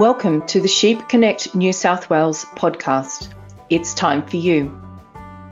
Welcome 0.00 0.46
to 0.46 0.62
the 0.62 0.66
Sheep 0.66 1.10
Connect 1.10 1.54
New 1.54 1.74
South 1.74 2.08
Wales 2.08 2.46
podcast. 2.56 3.34
It's 3.68 3.92
time 3.92 4.26
for 4.26 4.38
you. 4.38 4.80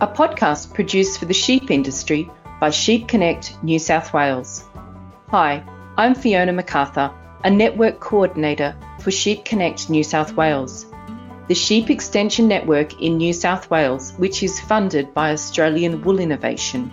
A 0.00 0.06
podcast 0.06 0.72
produced 0.72 1.18
for 1.18 1.26
the 1.26 1.34
sheep 1.34 1.70
industry 1.70 2.30
by 2.58 2.70
Sheep 2.70 3.08
Connect 3.08 3.62
New 3.62 3.78
South 3.78 4.14
Wales. 4.14 4.64
Hi, 5.28 5.62
I'm 5.98 6.14
Fiona 6.14 6.54
MacArthur, 6.54 7.12
a 7.44 7.50
network 7.50 8.00
coordinator 8.00 8.74
for 9.00 9.10
Sheep 9.10 9.44
Connect 9.44 9.90
New 9.90 10.02
South 10.02 10.32
Wales, 10.32 10.86
the 11.48 11.54
sheep 11.54 11.90
extension 11.90 12.48
network 12.48 13.02
in 13.02 13.18
New 13.18 13.34
South 13.34 13.68
Wales, 13.68 14.12
which 14.12 14.42
is 14.42 14.60
funded 14.60 15.12
by 15.12 15.32
Australian 15.32 16.00
Wool 16.00 16.20
Innovation. 16.20 16.90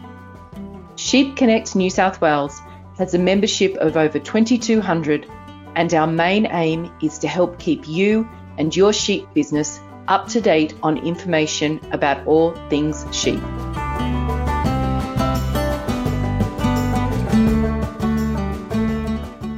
Sheep 0.98 1.38
Connect 1.38 1.74
New 1.74 1.90
South 1.90 2.20
Wales 2.20 2.60
has 2.98 3.14
a 3.14 3.18
membership 3.18 3.78
of 3.78 3.96
over 3.96 4.20
2,200 4.20 5.32
and 5.76 5.94
our 5.94 6.08
main 6.08 6.48
aim 6.48 6.92
is 7.02 7.20
to 7.20 7.28
help 7.28 7.60
keep 7.60 7.88
you 7.88 8.28
and 8.58 8.76
your 8.76 8.94
sheep 8.94 9.28
business 9.34 9.80
up 10.08 10.28
to 10.30 10.42
date 10.42 10.74
on 10.84 10.98
information 10.98 11.80
about 11.92 12.26
all 12.28 12.56
things 12.70 13.06
sheep. 13.12 13.42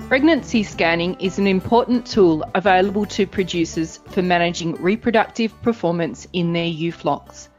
Pregnancy 0.07 0.63
scanning 0.63 1.16
is 1.20 1.38
an 1.38 1.45
important 1.45 2.07
tool 2.07 2.43
available 2.55 3.05
to 3.05 3.27
producers 3.27 3.99
for 4.07 4.21
managing 4.21 4.73
reproductive 4.81 5.62
performance 5.62 6.27
in 6.34 6.54
their 6.54 6.65
ewe 6.65 6.91
flocks. 6.91 7.49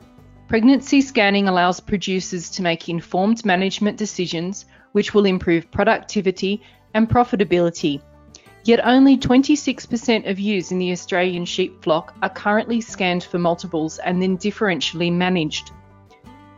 Pregnancy 0.49 1.03
scanning 1.03 1.47
allows 1.47 1.79
producers 1.79 2.51
to 2.51 2.63
make 2.63 2.89
informed 2.89 3.45
management 3.45 3.99
decisions 3.99 4.65
which 4.93 5.13
will 5.13 5.27
improve 5.27 5.71
productivity 5.71 6.63
and 6.95 7.09
profitability 7.09 8.01
Yet 8.69 8.85
only 8.85 9.17
26% 9.17 10.29
of 10.29 10.39
ewes 10.39 10.73
in 10.73 10.79
the 10.79 10.93
Australian 10.93 11.47
sheep 11.47 11.83
flock 11.83 12.13
are 12.21 12.29
currently 12.29 12.83
scanned 12.83 13.25
for 13.25 13.39
multiples 13.39 13.99
and 13.99 14.21
then 14.21 14.37
differentially 14.37 15.11
managed. 15.11 15.71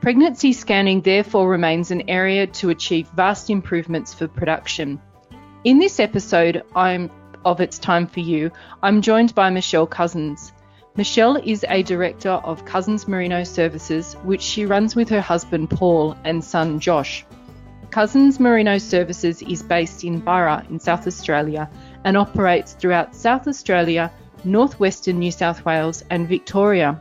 Pregnancy 0.00 0.52
scanning 0.52 1.02
therefore 1.02 1.48
remains 1.48 1.92
an 1.92 2.10
area 2.10 2.48
to 2.48 2.70
achieve 2.70 3.06
vast 3.14 3.48
improvements 3.48 4.12
for 4.12 4.26
production. 4.26 5.00
In 5.62 5.78
this 5.78 6.00
episode 6.00 6.64
I'm, 6.74 7.12
of 7.44 7.60
It's 7.60 7.78
Time 7.78 8.08
for 8.08 8.18
You, 8.18 8.50
I'm 8.82 9.02
joined 9.02 9.32
by 9.36 9.48
Michelle 9.50 9.86
Cousins. 9.86 10.52
Michelle 10.96 11.36
is 11.36 11.64
a 11.68 11.84
director 11.84 12.40
of 12.42 12.64
Cousins 12.64 13.06
Merino 13.06 13.44
Services, 13.44 14.14
which 14.24 14.42
she 14.42 14.66
runs 14.66 14.96
with 14.96 15.08
her 15.10 15.20
husband 15.20 15.70
Paul 15.70 16.16
and 16.24 16.42
son 16.42 16.80
Josh. 16.80 17.24
Cousins 17.90 18.38
Merino 18.38 18.78
Services 18.78 19.42
is 19.42 19.64
based 19.64 20.04
in 20.04 20.20
Burra 20.20 20.64
in 20.70 20.78
South 20.78 21.08
Australia 21.08 21.68
and 22.04 22.16
operates 22.16 22.72
throughout 22.72 23.14
South 23.14 23.46
Australia, 23.46 24.10
northwestern 24.44 25.18
New 25.18 25.30
South 25.30 25.64
Wales, 25.64 26.04
and 26.10 26.28
Victoria. 26.28 27.00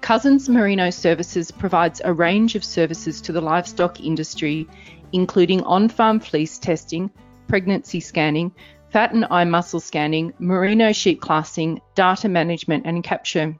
Cousins 0.00 0.48
Merino 0.48 0.90
Services 0.90 1.50
provides 1.50 2.00
a 2.04 2.12
range 2.12 2.54
of 2.54 2.64
services 2.64 3.20
to 3.20 3.32
the 3.32 3.40
livestock 3.40 4.00
industry, 4.00 4.66
including 5.12 5.62
on 5.64 5.88
farm 5.88 6.20
fleece 6.20 6.58
testing, 6.58 7.10
pregnancy 7.48 8.00
scanning, 8.00 8.52
fat 8.90 9.12
and 9.12 9.26
eye 9.30 9.44
muscle 9.44 9.80
scanning, 9.80 10.32
merino 10.38 10.92
sheep 10.92 11.20
classing, 11.20 11.80
data 11.94 12.28
management, 12.28 12.86
and 12.86 13.04
capture. 13.04 13.56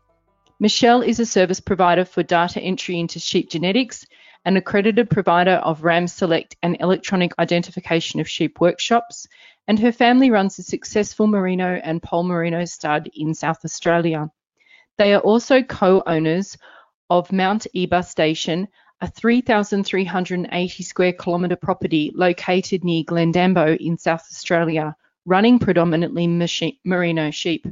Michelle 0.59 1.03
is 1.03 1.21
a 1.21 1.27
service 1.27 1.61
provider 1.61 2.05
for 2.05 2.23
data 2.23 2.61
entry 2.61 2.99
into 2.99 3.19
sheep 3.19 3.51
genetics, 3.51 4.07
an 4.45 4.57
accredited 4.57 5.11
provider 5.11 5.53
of 5.53 5.85
RAM 5.85 6.07
Select 6.07 6.57
and 6.63 6.77
electronic 6.81 7.33
identification 7.39 8.21
of 8.21 8.29
sheep 8.29 8.61
workshops, 8.61 9.29
and 9.69 9.79
her 9.79 9.93
family 9.93 10.31
runs 10.31 10.59
a 10.59 10.63
successful 10.63 11.27
merino 11.27 11.75
and 11.83 12.03
poll 12.03 12.23
merino 12.23 12.65
stud 12.65 13.09
in 13.15 13.35
South 13.35 13.65
Australia. 13.65 14.31
They 14.99 15.15
are 15.15 15.21
also 15.21 15.63
co 15.63 16.03
owners 16.07 16.57
of 17.09 17.33
Mount 17.33 17.67
Eba 17.75 18.05
Station, 18.05 18.69
a 19.01 19.09
3,380 19.09 20.83
square 20.83 21.13
kilometre 21.13 21.57
property 21.57 22.13
located 22.15 22.85
near 22.85 23.05
Glendambo 23.05 23.77
in 23.81 23.97
South 23.97 24.27
Australia, 24.31 24.95
running 25.25 25.59
predominantly 25.59 26.27
merino 26.85 27.31
sheep. 27.31 27.67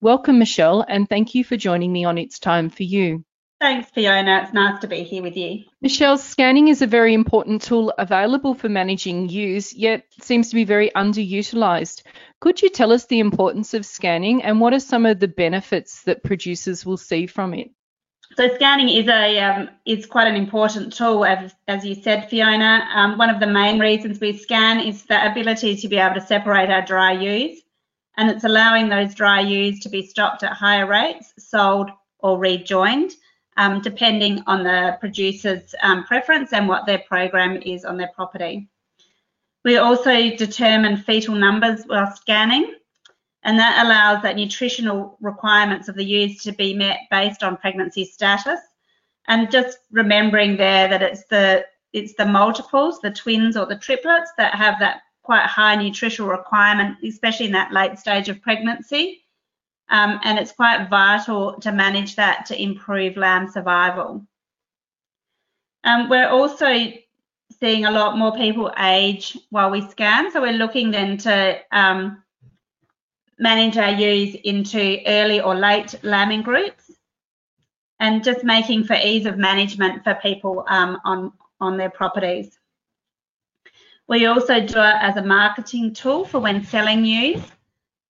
Welcome, 0.00 0.38
Michelle, 0.38 0.84
and 0.88 1.08
thank 1.08 1.34
you 1.34 1.42
for 1.42 1.56
joining 1.56 1.92
me 1.92 2.04
on 2.04 2.18
It's 2.18 2.38
Time 2.38 2.70
for 2.70 2.84
You. 2.84 3.24
Thanks, 3.60 3.90
Fiona. 3.90 4.42
It's 4.44 4.52
nice 4.52 4.80
to 4.80 4.86
be 4.86 5.02
here 5.02 5.22
with 5.22 5.36
you. 5.36 5.64
Michelle, 5.80 6.16
scanning 6.16 6.68
is 6.68 6.80
a 6.80 6.86
very 6.86 7.12
important 7.12 7.62
tool 7.62 7.92
available 7.98 8.54
for 8.54 8.68
managing 8.68 9.28
ewes, 9.28 9.74
yet 9.74 10.04
seems 10.20 10.50
to 10.50 10.54
be 10.54 10.62
very 10.62 10.90
underutilized. 10.90 12.02
Could 12.40 12.62
you 12.62 12.70
tell 12.70 12.92
us 12.92 13.06
the 13.06 13.18
importance 13.18 13.74
of 13.74 13.84
scanning 13.84 14.44
and 14.44 14.60
what 14.60 14.74
are 14.74 14.80
some 14.80 15.06
of 15.06 15.18
the 15.18 15.26
benefits 15.26 16.02
that 16.04 16.22
producers 16.22 16.86
will 16.86 16.96
see 16.96 17.26
from 17.26 17.52
it? 17.52 17.70
So 18.36 18.54
scanning 18.54 18.90
is 18.90 19.08
a 19.08 19.38
um, 19.40 19.70
is 19.84 20.06
quite 20.06 20.28
an 20.28 20.36
important 20.36 20.92
tool, 20.92 21.24
as, 21.24 21.52
as 21.66 21.84
you 21.84 21.96
said, 21.96 22.28
Fiona. 22.28 22.86
Um, 22.94 23.18
one 23.18 23.30
of 23.30 23.40
the 23.40 23.46
main 23.46 23.80
reasons 23.80 24.20
we 24.20 24.36
scan 24.36 24.86
is 24.86 25.04
the 25.06 25.32
ability 25.32 25.76
to 25.76 25.88
be 25.88 25.96
able 25.96 26.14
to 26.14 26.20
separate 26.20 26.70
our 26.70 26.82
dry 26.82 27.12
ewes, 27.12 27.60
and 28.16 28.30
it's 28.30 28.44
allowing 28.44 28.88
those 28.88 29.14
dry 29.14 29.40
ewes 29.40 29.80
to 29.80 29.88
be 29.88 30.06
stocked 30.06 30.44
at 30.44 30.52
higher 30.52 30.86
rates, 30.86 31.32
sold 31.38 31.90
or 32.20 32.38
rejoined 32.38 33.12
um, 33.58 33.82
depending 33.82 34.40
on 34.46 34.62
the 34.62 34.96
producer's 35.00 35.74
um, 35.82 36.04
preference 36.04 36.52
and 36.52 36.68
what 36.68 36.86
their 36.86 37.00
program 37.00 37.60
is 37.60 37.84
on 37.84 37.98
their 37.98 38.10
property. 38.14 38.68
We 39.64 39.76
also 39.78 40.30
determine 40.36 40.96
fetal 40.96 41.34
numbers 41.34 41.82
while 41.84 42.14
scanning, 42.14 42.76
and 43.42 43.58
that 43.58 43.84
allows 43.84 44.22
that 44.22 44.36
nutritional 44.36 45.18
requirements 45.20 45.88
of 45.88 45.96
the 45.96 46.04
ewes 46.04 46.42
to 46.44 46.52
be 46.52 46.72
met 46.72 47.00
based 47.10 47.42
on 47.42 47.56
pregnancy 47.56 48.04
status. 48.04 48.60
And 49.26 49.50
just 49.50 49.78
remembering 49.90 50.56
there 50.56 50.88
that 50.88 51.02
it's 51.02 51.24
the 51.24 51.66
it's 51.92 52.14
the 52.14 52.26
multiples, 52.26 53.00
the 53.00 53.10
twins 53.10 53.56
or 53.56 53.66
the 53.66 53.76
triplets 53.76 54.30
that 54.38 54.54
have 54.54 54.78
that 54.78 55.00
quite 55.22 55.46
high 55.46 55.74
nutritional 55.74 56.30
requirement, 56.30 56.96
especially 57.02 57.46
in 57.46 57.52
that 57.52 57.72
late 57.72 57.98
stage 57.98 58.28
of 58.28 58.40
pregnancy. 58.40 59.24
Um, 59.90 60.20
and 60.22 60.38
it's 60.38 60.52
quite 60.52 60.88
vital 60.90 61.54
to 61.60 61.72
manage 61.72 62.16
that 62.16 62.46
to 62.46 62.62
improve 62.62 63.16
lamb 63.16 63.50
survival. 63.50 64.26
Um, 65.84 66.08
we're 66.08 66.28
also 66.28 66.92
seeing 67.58 67.86
a 67.86 67.90
lot 67.90 68.18
more 68.18 68.34
people 68.36 68.72
age 68.78 69.36
while 69.50 69.70
we 69.70 69.88
scan, 69.88 70.30
so 70.30 70.42
we're 70.42 70.52
looking 70.52 70.90
then 70.90 71.16
to 71.18 71.58
um, 71.72 72.22
manage 73.38 73.76
our 73.78 73.92
ewes 73.92 74.34
into 74.44 74.98
early 75.06 75.40
or 75.40 75.54
late 75.54 75.94
lambing 76.02 76.42
groups 76.42 76.90
and 78.00 78.22
just 78.22 78.44
making 78.44 78.84
for 78.84 78.94
ease 78.94 79.26
of 79.26 79.38
management 79.38 80.04
for 80.04 80.14
people 80.16 80.64
um, 80.68 80.98
on, 81.04 81.32
on 81.60 81.76
their 81.76 81.90
properties. 81.90 82.58
We 84.08 84.26
also 84.26 84.60
do 84.60 84.78
it 84.78 84.96
as 85.00 85.16
a 85.16 85.22
marketing 85.22 85.94
tool 85.94 86.24
for 86.24 86.38
when 86.40 86.64
selling 86.64 87.04
ewes 87.04 87.42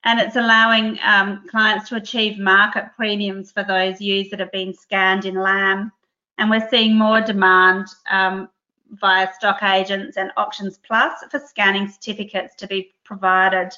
and 0.05 0.21
it's 0.21 0.37
allowing 0.37 0.99
um, 1.03 1.45
clients 1.49 1.89
to 1.89 1.97
achieve 1.97 2.39
market 2.39 2.91
premiums 2.97 3.51
for 3.51 3.65
those 3.65 4.01
ewes 4.01 4.31
that 4.31 4.41
have 4.41 4.53
been 4.53 4.73
scanned 4.73 5.25
in 5.25 5.35
lamb. 5.35 5.93
And 6.39 6.51
we're 6.51 6.69
seeing 6.69 6.97
more 6.97 7.21
demand 7.21 7.89
um, 8.11 8.49
via 8.93 9.29
stock 9.35 9.63
agents 9.63 10.17
and 10.17 10.31
Auctions 10.37 10.79
Plus 10.79 11.25
for 11.31 11.41
scanning 11.41 11.89
certificates 11.89 12.55
to 12.57 12.67
be 12.67 12.95
provided 13.05 13.71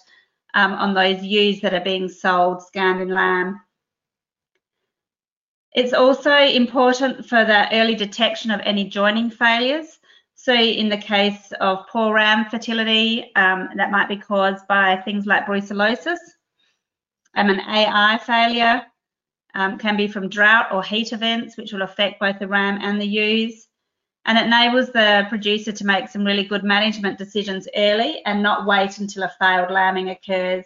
um, 0.55 0.73
on 0.75 0.95
those 0.95 1.23
ewes 1.23 1.61
that 1.61 1.75
are 1.75 1.81
being 1.81 2.09
sold 2.09 2.63
scanned 2.63 3.01
in 3.01 3.09
lamb. 3.09 3.61
It's 5.73 5.93
also 5.93 6.37
important 6.37 7.27
for 7.27 7.45
the 7.45 7.73
early 7.73 7.95
detection 7.95 8.51
of 8.51 8.61
any 8.65 8.85
joining 8.85 9.31
failures. 9.31 10.00
So 10.43 10.55
in 10.55 10.89
the 10.89 10.97
case 10.97 11.53
of 11.61 11.87
poor 11.89 12.15
ram 12.15 12.47
fertility, 12.47 13.31
um, 13.37 13.69
that 13.77 13.91
might 13.91 14.09
be 14.09 14.17
caused 14.17 14.67
by 14.69 14.97
things 15.05 15.27
like 15.27 15.45
brucellosis. 15.45 16.17
Um, 17.37 17.51
an 17.51 17.61
AI 17.61 18.17
failure 18.25 18.83
um, 19.55 19.77
can 19.77 19.99
be 19.99 20.09
from 20.09 20.31
drought 20.31 20.73
or 20.73 20.83
heat 20.83 21.13
events, 21.13 21.59
which 21.59 21.75
will 21.75 21.83
affect 21.83 22.21
both 22.21 22.39
the 22.39 22.49
ram 22.49 22.79
and 22.81 22.99
the 22.99 23.07
ewes. 23.07 23.69
And 24.25 24.39
it 24.39 24.47
enables 24.47 24.91
the 24.93 25.27
producer 25.29 25.73
to 25.73 25.85
make 25.85 26.09
some 26.09 26.25
really 26.25 26.45
good 26.45 26.65
management 26.65 27.19
decisions 27.19 27.69
early 27.77 28.23
and 28.25 28.43
not 28.43 28.65
wait 28.65 28.97
until 28.97 29.25
a 29.25 29.33
failed 29.39 29.71
lambing 29.71 30.09
occurs. 30.09 30.65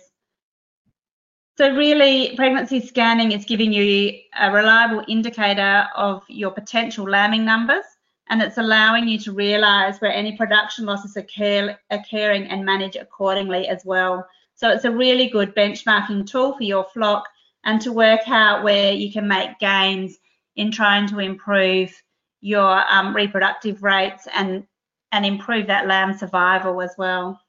So 1.59 1.75
really, 1.75 2.37
pregnancy 2.37 2.81
scanning 2.81 3.33
is 3.33 3.45
giving 3.45 3.73
you 3.73 4.21
a 4.39 4.53
reliable 4.53 5.05
indicator 5.09 5.89
of 5.97 6.23
your 6.29 6.53
potential 6.53 7.11
lambing 7.11 7.45
numbers 7.45 7.85
and 8.29 8.41
it's 8.41 8.59
allowing 8.59 9.09
you 9.09 9.19
to 9.19 9.33
realize 9.33 10.01
where 10.01 10.13
any 10.13 10.37
production 10.37 10.87
losses 10.87 11.17
occur 11.17 11.77
occurring 11.91 12.47
and 12.47 12.65
manage 12.65 12.97
accordingly 12.97 13.69
as 13.69 13.85
well. 13.85 14.27
So 14.55 14.71
it's 14.71 14.85
a 14.85 14.91
really 14.91 15.29
good 15.29 15.55
benchmarking 15.55 16.27
tool 16.27 16.57
for 16.57 16.63
your 16.63 16.85
flock 16.85 17.29
and 17.65 17.81
to 17.83 17.93
work 17.93 18.21
out 18.27 18.63
where 18.63 18.93
you 18.93 19.13
can 19.13 19.29
make 19.29 19.59
gains 19.59 20.19
in 20.57 20.71
trying 20.71 21.09
to 21.09 21.19
improve 21.19 21.93
your 22.41 22.85
um, 22.91 23.15
reproductive 23.15 23.83
rates 23.83 24.29
and 24.35 24.67
and 25.13 25.25
improve 25.25 25.69
that 25.69 25.87
lamb 25.87 26.17
survival 26.19 26.83
as 26.83 26.93
well. 26.99 27.41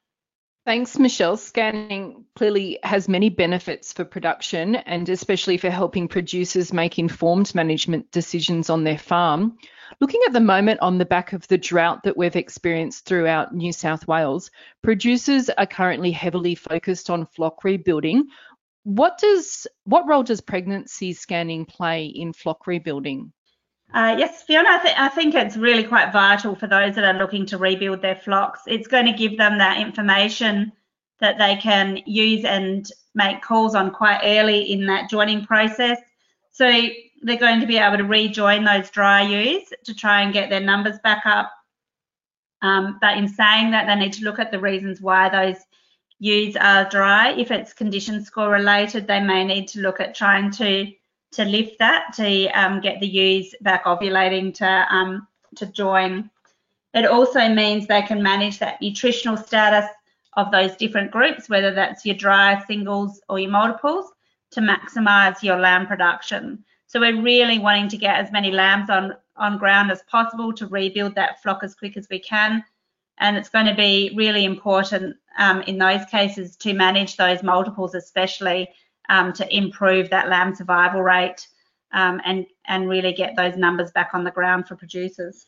Thanks, 0.66 0.98
Michelle. 0.98 1.38
Scanning 1.38 2.26
clearly 2.36 2.80
has 2.84 3.08
many 3.08 3.30
benefits 3.30 3.94
for 3.94 4.06
production 4.06 4.76
and 4.76 5.08
especially 5.10 5.58
for 5.58 5.70
helping 5.70 6.08
producers 6.08 6.74
make 6.74 6.98
informed 6.98 7.54
management 7.54 8.12
decisions 8.12 8.70
on 8.70 8.84
their 8.84 8.98
farm. 8.98 9.58
Looking 10.00 10.22
at 10.26 10.34
the 10.34 10.40
moment 10.40 10.80
on 10.82 10.98
the 10.98 11.06
back 11.06 11.34
of 11.34 11.48
the 11.48 11.58
drought 11.58 12.04
that 12.04 12.18
we've 12.18 12.36
experienced 12.36 13.06
throughout 13.06 13.54
New 13.54 13.72
South 13.72 14.08
Wales, 14.08 14.52
producers 14.82 15.50
are 15.50 15.66
currently 15.66 16.12
heavily 16.12 16.56
focused 16.56 17.10
on 17.10 17.26
flock 17.26 17.64
rebuilding. 17.64 18.28
What 18.84 19.18
does 19.18 19.68
what 19.86 20.08
role 20.08 20.24
does 20.24 20.42
pregnancy 20.42 21.14
scanning 21.14 21.66
play 21.66 22.06
in 22.06 22.34
flock 22.34 22.68
rebuilding? 22.68 23.32
Uh, 23.94 24.16
yes, 24.18 24.44
Fiona, 24.44 24.70
I, 24.70 24.80
th- 24.84 24.96
I, 24.98 25.10
think 25.10 25.36
it's 25.36 25.56
really 25.56 25.84
quite 25.84 26.12
vital 26.12 26.56
for 26.56 26.68
those 26.68 26.96
that 26.96 27.04
are 27.04 27.18
looking 27.18 27.46
to 27.46 27.58
rebuild 27.58 28.02
their 28.02 28.16
flocks. 28.16 28.62
It's 28.68 28.88
going 28.88 29.06
to 29.06 29.14
give 29.14 29.38
them 29.38 29.58
that 29.60 29.80
information 29.80 30.74
that 31.20 31.38
they 31.38 31.56
can 31.56 32.00
use 32.06 32.44
and 32.44 32.86
make 33.14 33.42
calls 33.42 33.74
on 33.76 33.92
quite 33.92 34.22
early 34.24 34.72
in 34.72 34.86
that 34.88 35.10
joining 35.10 35.46
process. 35.46 36.00
So 36.52 36.68
they're 37.26 37.38
going 37.38 37.60
to 37.60 37.66
be 37.66 37.78
able 37.78 37.98
to 37.98 38.04
rejoin 38.04 38.64
those 38.64 38.90
dry 38.92 39.24
ewes 39.24 39.74
to 39.84 39.96
try 39.96 40.22
and 40.22 40.32
get 40.32 40.50
their 40.50 40.60
numbers 40.60 41.00
back 41.04 41.24
up. 41.26 41.52
Um, 42.62 43.00
but 43.02 43.18
in 43.18 43.28
saying 43.28 43.72
that, 43.72 43.88
they 43.88 43.96
need 43.96 44.14
to 44.14 44.24
look 44.24 44.40
at 44.40 44.52
the 44.52 44.60
reasons 44.60 45.02
why 45.02 45.30
those 45.30 45.58
ewes 46.20 46.56
are 46.56 46.88
dry. 46.90 47.32
If 47.32 47.50
it's 47.50 47.74
condition 47.74 48.24
score 48.24 48.50
related, 48.50 49.08
they 49.08 49.20
may 49.20 49.44
need 49.44 49.68
to 49.70 49.82
look 49.82 50.00
at 50.00 50.16
trying 50.16 50.52
to 50.52 50.92
to 51.32 51.44
lift 51.44 51.80
that 51.80 52.14
to 52.16 52.48
um, 52.52 52.80
get 52.80 53.02
the 53.02 53.08
ewes 53.08 53.54
back 53.62 53.84
ovulating 53.86 54.54
to 54.54 54.86
um, 54.90 55.28
to 55.56 55.66
join. 55.66 56.30
It 56.94 57.06
also 57.06 57.50
means 57.50 57.88
they 57.88 58.04
can 58.04 58.24
manage 58.24 58.60
that 58.60 58.82
nutritional 58.82 59.36
status 59.36 59.90
of 60.38 60.52
those 60.52 60.78
different 60.78 61.12
groups, 61.12 61.50
whether 61.50 61.74
that's 61.74 62.06
your 62.06 62.16
dry 62.16 62.64
singles 62.68 63.20
or 63.28 63.40
your 63.40 63.52
multiples, 63.52 64.12
to 64.52 64.62
maximise 64.62 65.44
your 65.44 65.58
lamb 65.58 65.88
production. 65.88 66.64
So 66.96 67.02
we're 67.02 67.22
really 67.22 67.60
wanting 67.60 67.90
to 67.90 67.98
get 67.98 68.22
as 68.22 68.32
many 68.32 68.52
lambs 68.52 68.90
on, 68.90 69.16
on 69.36 69.58
ground 69.58 69.92
as 69.92 70.02
possible 70.04 70.54
to 70.54 70.66
rebuild 70.66 71.16
that 71.16 71.44
flock 71.44 71.62
as 71.62 71.76
quick 71.76 71.98
as 71.98 72.08
we 72.10 72.20
can. 72.20 72.64
And 73.18 73.36
it's 73.36 73.50
going 73.50 73.66
to 73.66 73.76
be 73.76 74.14
really 74.16 74.46
important 74.46 75.18
um, 75.38 75.62
in 75.64 75.78
those 75.78 76.06
cases 76.06 76.56
to 76.56 76.74
manage 76.74 77.18
those 77.18 77.44
multiples, 77.44 77.96
especially 77.96 78.70
um, 79.10 79.34
to 79.34 79.54
improve 79.54 80.10
that 80.12 80.30
lamb 80.30 80.56
survival 80.56 81.02
rate 81.02 81.46
um, 81.92 82.22
and, 82.24 82.46
and 82.66 82.88
really 82.88 83.12
get 83.12 83.36
those 83.36 83.58
numbers 83.58 83.92
back 83.92 84.12
on 84.14 84.24
the 84.24 84.32
ground 84.32 84.66
for 84.66 84.78
producers. 84.78 85.48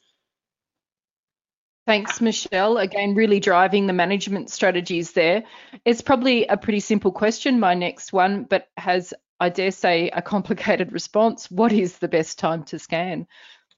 Thanks, 1.86 2.20
Michelle. 2.20 2.76
Again, 2.78 3.16
really 3.16 3.40
driving 3.40 3.88
the 3.88 3.94
management 3.94 4.50
strategies 4.50 5.14
there. 5.14 5.46
It's 5.86 6.02
probably 6.02 6.46
a 6.46 6.58
pretty 6.58 6.82
simple 6.82 7.14
question, 7.14 7.62
my 7.62 7.74
next 7.74 8.12
one, 8.12 8.44
but 8.44 8.68
has, 8.76 9.14
I 9.40 9.50
dare 9.50 9.72
say, 9.72 10.10
a 10.10 10.22
complicated 10.22 10.92
response. 10.92 11.50
What 11.52 11.72
is 11.72 11.98
the 11.98 12.08
best 12.08 12.40
time 12.40 12.64
to 12.66 12.80
scan? 12.80 13.28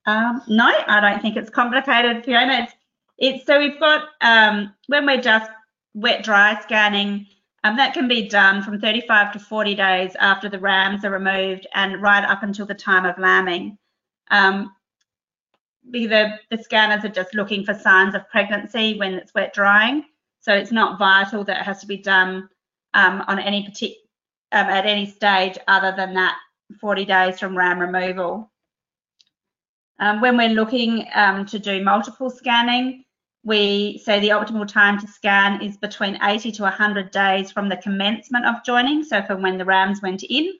Um, 0.05 0.41
no, 0.47 0.71
I 0.87 1.01
don't 1.01 1.21
think 1.21 1.35
it's 1.35 1.49
complicated, 1.49 2.23
Fiona. 2.23 2.63
It's, 2.63 2.73
it's 3.17 3.45
so 3.45 3.59
we've 3.59 3.79
got 3.79 4.05
um, 4.21 4.73
when 4.87 5.05
we're 5.05 5.21
just 5.21 5.51
wet 5.93 6.23
dry 6.23 6.59
scanning, 6.61 7.27
um, 7.63 7.75
that 7.75 7.93
can 7.93 8.07
be 8.07 8.29
done 8.29 8.63
from 8.63 8.79
35 8.79 9.33
to 9.33 9.39
40 9.39 9.75
days 9.75 10.15
after 10.19 10.47
the 10.47 10.59
rams 10.59 11.03
are 11.03 11.11
removed 11.11 11.67
and 11.73 12.01
right 12.01 12.23
up 12.23 12.43
until 12.43 12.65
the 12.65 12.73
time 12.73 13.05
of 13.05 13.17
lambing. 13.17 13.77
Um, 14.31 14.73
the, 15.91 16.39
the 16.49 16.63
scanners 16.63 17.03
are 17.03 17.09
just 17.09 17.33
looking 17.33 17.65
for 17.65 17.73
signs 17.73 18.15
of 18.15 18.29
pregnancy 18.29 18.97
when 18.97 19.13
it's 19.15 19.33
wet 19.33 19.53
drying. 19.53 20.05
So 20.39 20.53
it's 20.53 20.71
not 20.71 20.97
vital 20.97 21.43
that 21.43 21.61
it 21.61 21.63
has 21.63 21.81
to 21.81 21.87
be 21.87 21.97
done 21.97 22.47
um, 22.93 23.23
on 23.27 23.39
any 23.39 23.65
particular 23.65 24.08
um, 24.51 24.67
at 24.67 24.85
any 24.85 25.05
stage 25.05 25.57
other 25.67 25.93
than 25.95 26.13
that 26.13 26.37
40 26.79 27.05
days 27.05 27.39
from 27.39 27.57
ram 27.57 27.79
removal. 27.79 28.51
Um, 29.99 30.21
when 30.21 30.37
we're 30.37 30.49
looking 30.49 31.05
um, 31.13 31.45
to 31.47 31.59
do 31.59 31.83
multiple 31.83 32.29
scanning, 32.29 33.03
we 33.43 34.01
say 34.03 34.19
the 34.19 34.29
optimal 34.29 34.67
time 34.67 34.99
to 34.99 35.07
scan 35.07 35.61
is 35.61 35.77
between 35.77 36.19
80 36.21 36.51
to 36.53 36.63
100 36.63 37.11
days 37.11 37.51
from 37.51 37.69
the 37.69 37.77
commencement 37.77 38.45
of 38.45 38.63
joining, 38.65 39.03
so 39.03 39.21
from 39.23 39.41
when 39.41 39.57
the 39.57 39.65
rams 39.65 40.01
went 40.01 40.23
in. 40.23 40.53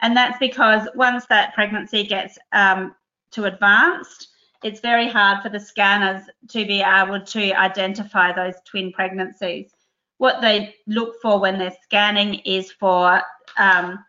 And 0.00 0.16
that's 0.16 0.38
because 0.38 0.88
once 0.94 1.26
that 1.26 1.54
pregnancy 1.54 2.04
gets 2.04 2.38
um, 2.52 2.94
to 3.32 3.44
advanced, 3.44 4.28
it's 4.62 4.80
very 4.80 5.08
hard 5.08 5.42
for 5.42 5.48
the 5.48 5.60
scanners 5.60 6.22
to 6.48 6.66
be 6.66 6.82
able 6.82 7.20
to 7.20 7.52
identify 7.52 8.32
those 8.32 8.54
twin 8.64 8.92
pregnancies. 8.92 9.70
What 10.20 10.42
they 10.42 10.74
look 10.86 11.14
for 11.22 11.40
when 11.40 11.58
they're 11.58 11.74
scanning 11.82 12.34
is 12.40 12.70
for 12.72 13.22
um, 13.56 14.04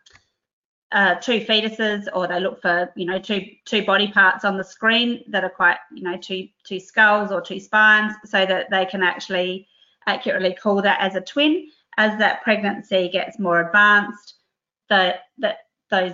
uh, 0.92 1.14
two 1.14 1.40
fetuses 1.40 2.06
or 2.12 2.26
they 2.26 2.38
look 2.38 2.60
for 2.60 2.92
you 2.96 3.06
know 3.06 3.18
two 3.18 3.46
two 3.64 3.82
body 3.82 4.08
parts 4.12 4.44
on 4.44 4.58
the 4.58 4.62
screen 4.62 5.24
that 5.28 5.42
are 5.42 5.48
quite 5.48 5.78
you 5.90 6.02
know 6.02 6.18
two 6.18 6.48
two 6.64 6.78
skulls 6.78 7.32
or 7.32 7.40
two 7.40 7.58
spines 7.58 8.12
so 8.26 8.44
that 8.44 8.68
they 8.70 8.84
can 8.84 9.02
actually 9.02 9.66
accurately 10.06 10.52
call 10.52 10.82
that 10.82 11.00
as 11.00 11.14
a 11.14 11.20
twin. 11.22 11.70
As 11.96 12.18
that 12.18 12.42
pregnancy 12.42 13.08
gets 13.08 13.38
more 13.38 13.66
advanced 13.66 14.34
the 14.90 15.14
that 15.38 15.60
those 15.88 16.12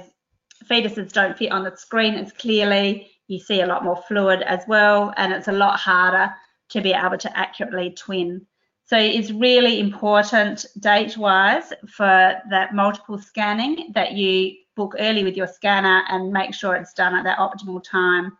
fetuses 0.64 1.10
don't 1.10 1.36
fit 1.36 1.50
on 1.50 1.64
the 1.64 1.76
screen 1.76 2.14
as 2.14 2.30
clearly. 2.30 3.10
You 3.26 3.40
see 3.40 3.62
a 3.62 3.66
lot 3.66 3.82
more 3.82 4.00
fluid 4.06 4.42
as 4.42 4.62
well 4.68 5.12
and 5.16 5.32
it's 5.32 5.48
a 5.48 5.52
lot 5.64 5.76
harder 5.80 6.32
to 6.68 6.80
be 6.80 6.92
able 6.92 7.18
to 7.18 7.36
accurately 7.36 7.90
twin 7.90 8.46
so 8.88 8.96
it's 8.96 9.30
really 9.30 9.80
important 9.80 10.64
date 10.80 11.18
wise 11.18 11.74
for 11.86 12.40
that 12.48 12.74
multiple 12.74 13.18
scanning 13.18 13.92
that 13.92 14.12
you 14.12 14.54
book 14.76 14.94
early 14.98 15.24
with 15.24 15.36
your 15.36 15.46
scanner 15.46 16.04
and 16.08 16.32
make 16.32 16.54
sure 16.54 16.74
it's 16.74 16.94
done 16.94 17.14
at 17.14 17.22
that 17.24 17.38
optimal 17.38 17.84
time. 17.84 18.38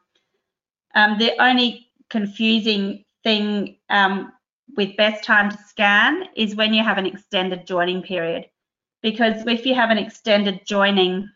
Um, 0.94 1.18
the 1.18 1.38
only 1.38 1.90
confusing 2.08 3.04
thing 3.24 3.76
um, 3.90 4.32
with 4.74 4.96
best 4.96 5.22
time 5.22 5.50
to 5.50 5.58
scan 5.68 6.24
is 6.34 6.56
when 6.56 6.72
you 6.72 6.82
have 6.82 6.96
an 6.96 7.04
extended 7.04 7.66
joining 7.66 8.00
period. 8.00 8.46
Because 9.02 9.46
if 9.46 9.66
you 9.66 9.74
have 9.74 9.90
an 9.90 9.98
extended 9.98 10.64
joining 10.64 11.28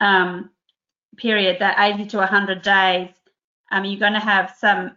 um, 0.00 0.48
period, 1.18 1.58
that 1.60 1.76
80 1.78 2.06
to 2.06 2.16
100 2.16 2.62
days, 2.62 3.10
um, 3.70 3.84
you're 3.84 4.00
going 4.00 4.14
to 4.14 4.20
have 4.20 4.56
some 4.58 4.92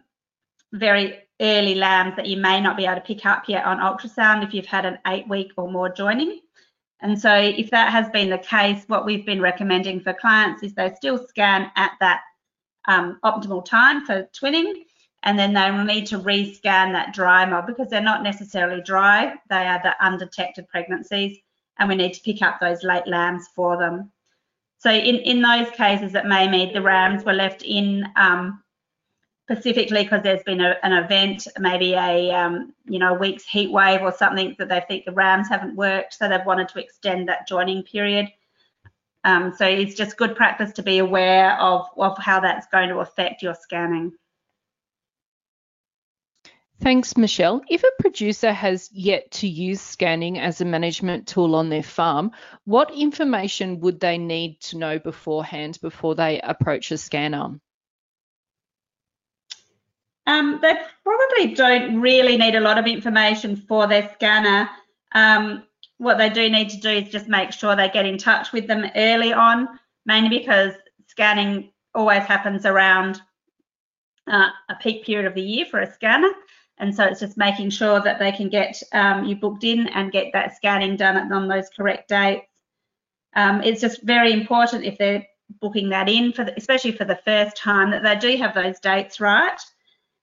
very 0.72 1.27
early 1.40 1.74
lambs 1.74 2.16
that 2.16 2.26
you 2.26 2.36
may 2.36 2.60
not 2.60 2.76
be 2.76 2.84
able 2.84 2.96
to 2.96 3.00
pick 3.00 3.24
up 3.24 3.44
yet 3.48 3.64
on 3.64 3.78
ultrasound 3.78 4.44
if 4.44 4.52
you've 4.52 4.66
had 4.66 4.84
an 4.84 4.98
eight 5.06 5.28
week 5.28 5.52
or 5.56 5.70
more 5.70 5.88
joining. 5.88 6.40
And 7.00 7.20
so 7.20 7.32
if 7.34 7.70
that 7.70 7.92
has 7.92 8.08
been 8.10 8.30
the 8.30 8.38
case, 8.38 8.84
what 8.88 9.06
we've 9.06 9.24
been 9.24 9.40
recommending 9.40 10.00
for 10.00 10.12
clients 10.12 10.62
is 10.62 10.74
they 10.74 10.92
still 10.96 11.24
scan 11.28 11.70
at 11.76 11.92
that 12.00 12.22
um, 12.88 13.18
optimal 13.24 13.64
time 13.64 14.04
for 14.04 14.28
twinning, 14.32 14.72
and 15.22 15.38
then 15.38 15.52
they 15.52 15.70
will 15.70 15.84
need 15.84 16.06
to 16.06 16.18
rescan 16.18 16.92
that 16.92 17.14
dry 17.14 17.44
mob 17.44 17.66
because 17.66 17.88
they're 17.88 18.00
not 18.00 18.22
necessarily 18.22 18.82
dry, 18.82 19.34
they 19.48 19.66
are 19.66 19.80
the 19.82 19.94
undetected 20.04 20.66
pregnancies, 20.68 21.38
and 21.78 21.88
we 21.88 21.94
need 21.94 22.14
to 22.14 22.20
pick 22.22 22.42
up 22.42 22.58
those 22.60 22.82
late 22.82 23.06
lambs 23.06 23.46
for 23.54 23.76
them. 23.76 24.10
So 24.78 24.90
in, 24.90 25.16
in 25.16 25.42
those 25.42 25.70
cases, 25.70 26.14
it 26.14 26.24
may 26.24 26.48
mean 26.48 26.72
the 26.72 26.82
rams 26.82 27.24
were 27.24 27.32
left 27.32 27.62
in 27.62 28.06
um, 28.16 28.62
specifically 29.50 30.02
because 30.02 30.22
there's 30.22 30.42
been 30.42 30.60
a, 30.60 30.76
an 30.82 30.92
event, 30.92 31.48
maybe 31.58 31.94
a 31.94 32.30
um, 32.32 32.74
you 32.84 32.98
know 32.98 33.14
a 33.14 33.18
week's 33.18 33.46
heat 33.46 33.70
wave 33.70 34.02
or 34.02 34.12
something 34.12 34.54
that 34.58 34.68
they 34.68 34.82
think 34.86 35.06
the 35.06 35.12
rams 35.12 35.48
haven't 35.48 35.74
worked, 35.74 36.14
so 36.14 36.28
they've 36.28 36.44
wanted 36.44 36.68
to 36.68 36.80
extend 36.80 37.28
that 37.28 37.48
joining 37.48 37.82
period. 37.82 38.28
Um, 39.24 39.54
so 39.56 39.66
it's 39.66 39.94
just 39.94 40.16
good 40.16 40.36
practice 40.36 40.72
to 40.74 40.82
be 40.82 40.98
aware 40.98 41.58
of, 41.60 41.86
of 41.96 42.16
how 42.18 42.40
that's 42.40 42.66
going 42.68 42.88
to 42.90 42.98
affect 42.98 43.42
your 43.42 43.54
scanning. 43.54 44.12
Thanks, 46.80 47.16
Michelle. 47.16 47.60
If 47.68 47.82
a 47.82 47.90
producer 47.98 48.52
has 48.52 48.88
yet 48.92 49.32
to 49.32 49.48
use 49.48 49.80
scanning 49.80 50.38
as 50.38 50.60
a 50.60 50.64
management 50.64 51.26
tool 51.26 51.56
on 51.56 51.68
their 51.68 51.82
farm, 51.82 52.30
what 52.64 52.94
information 52.94 53.80
would 53.80 53.98
they 53.98 54.18
need 54.18 54.60
to 54.60 54.78
know 54.78 54.98
beforehand 54.98 55.78
before 55.82 56.14
they 56.14 56.40
approach 56.40 56.92
a 56.92 56.98
scanner? 56.98 57.58
Um, 60.28 60.58
they 60.60 60.76
probably 61.04 61.54
don't 61.54 62.02
really 62.02 62.36
need 62.36 62.54
a 62.54 62.60
lot 62.60 62.76
of 62.76 62.86
information 62.86 63.56
for 63.56 63.86
their 63.86 64.10
scanner. 64.12 64.68
Um, 65.12 65.64
what 65.96 66.18
they 66.18 66.28
do 66.28 66.50
need 66.50 66.68
to 66.68 66.76
do 66.76 66.90
is 66.90 67.08
just 67.08 67.28
make 67.28 67.50
sure 67.50 67.74
they 67.74 67.88
get 67.88 68.04
in 68.04 68.18
touch 68.18 68.52
with 68.52 68.66
them 68.66 68.84
early 68.94 69.32
on, 69.32 69.66
mainly 70.04 70.38
because 70.38 70.74
scanning 71.06 71.72
always 71.94 72.24
happens 72.24 72.66
around 72.66 73.22
uh, 74.30 74.50
a 74.68 74.74
peak 74.82 75.06
period 75.06 75.26
of 75.26 75.34
the 75.34 75.40
year 75.40 75.64
for 75.64 75.80
a 75.80 75.90
scanner. 75.90 76.30
And 76.76 76.94
so 76.94 77.04
it's 77.04 77.20
just 77.20 77.38
making 77.38 77.70
sure 77.70 78.00
that 78.02 78.18
they 78.18 78.30
can 78.30 78.50
get 78.50 78.80
um, 78.92 79.24
you 79.24 79.34
booked 79.34 79.64
in 79.64 79.88
and 79.88 80.12
get 80.12 80.34
that 80.34 80.54
scanning 80.56 80.96
done 80.96 81.32
on 81.32 81.48
those 81.48 81.70
correct 81.74 82.10
dates. 82.10 82.52
Um, 83.34 83.62
it's 83.62 83.80
just 83.80 84.02
very 84.02 84.34
important 84.34 84.84
if 84.84 84.98
they're 84.98 85.26
booking 85.62 85.88
that 85.88 86.10
in, 86.10 86.34
for 86.34 86.44
the, 86.44 86.54
especially 86.54 86.92
for 86.92 87.06
the 87.06 87.18
first 87.24 87.56
time, 87.56 87.90
that 87.92 88.02
they 88.02 88.16
do 88.16 88.36
have 88.36 88.54
those 88.54 88.78
dates 88.78 89.20
right 89.20 89.58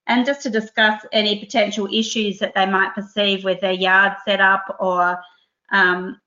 and 0.07 0.25
just 0.25 0.41
to 0.43 0.49
discuss 0.49 1.03
any 1.11 1.39
potential 1.39 1.87
issues 1.91 2.39
that 2.39 2.53
they 2.53 2.65
might 2.65 2.93
perceive 2.93 3.43
with 3.43 3.59
their 3.61 3.73
yard 3.73 4.13
setup 4.25 4.77
or 4.79 5.19
um, 5.71 6.19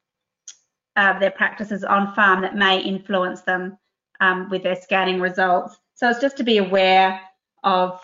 uh, 0.97 1.18
their 1.18 1.30
practices 1.30 1.85
on 1.85 2.14
farm 2.14 2.42
that 2.42 2.56
may 2.56 2.80
influence 2.80 3.42
them 3.42 3.78
um, 4.20 4.49
with 4.50 4.62
their 4.62 4.76
scanning 4.76 5.20
results. 5.20 5.76
So 5.94 6.08
it's 6.08 6.20
just 6.20 6.37
to 6.38 6.44
be 6.44 6.58
aware 6.58 7.20
of 7.64 8.00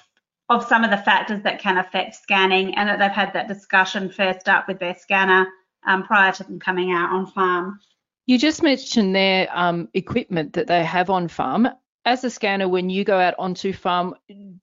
of 0.50 0.64
some 0.66 0.84
of 0.84 0.90
the 0.90 0.98
factors 0.98 1.42
that 1.42 1.58
can 1.58 1.78
affect 1.78 2.14
scanning 2.14 2.74
and 2.76 2.86
that 2.88 2.98
they've 2.98 3.10
had 3.10 3.32
that 3.32 3.48
discussion 3.48 4.10
first 4.10 4.46
up 4.46 4.68
with 4.68 4.78
their 4.78 4.94
scanner 4.94 5.48
um, 5.86 6.02
prior 6.02 6.32
to 6.32 6.44
them 6.44 6.60
coming 6.60 6.92
out 6.92 7.10
on 7.10 7.26
farm. 7.26 7.80
You 8.26 8.38
just 8.38 8.62
mentioned 8.62 9.14
their 9.14 9.48
um, 9.52 9.88
equipment 9.94 10.52
that 10.54 10.66
they 10.66 10.84
have 10.84 11.10
on 11.10 11.28
farm. 11.28 11.68
As 12.06 12.22
a 12.22 12.30
scanner, 12.30 12.68
when 12.68 12.90
you 12.90 13.02
go 13.02 13.18
out 13.18 13.34
onto 13.38 13.72
farm, 13.72 14.14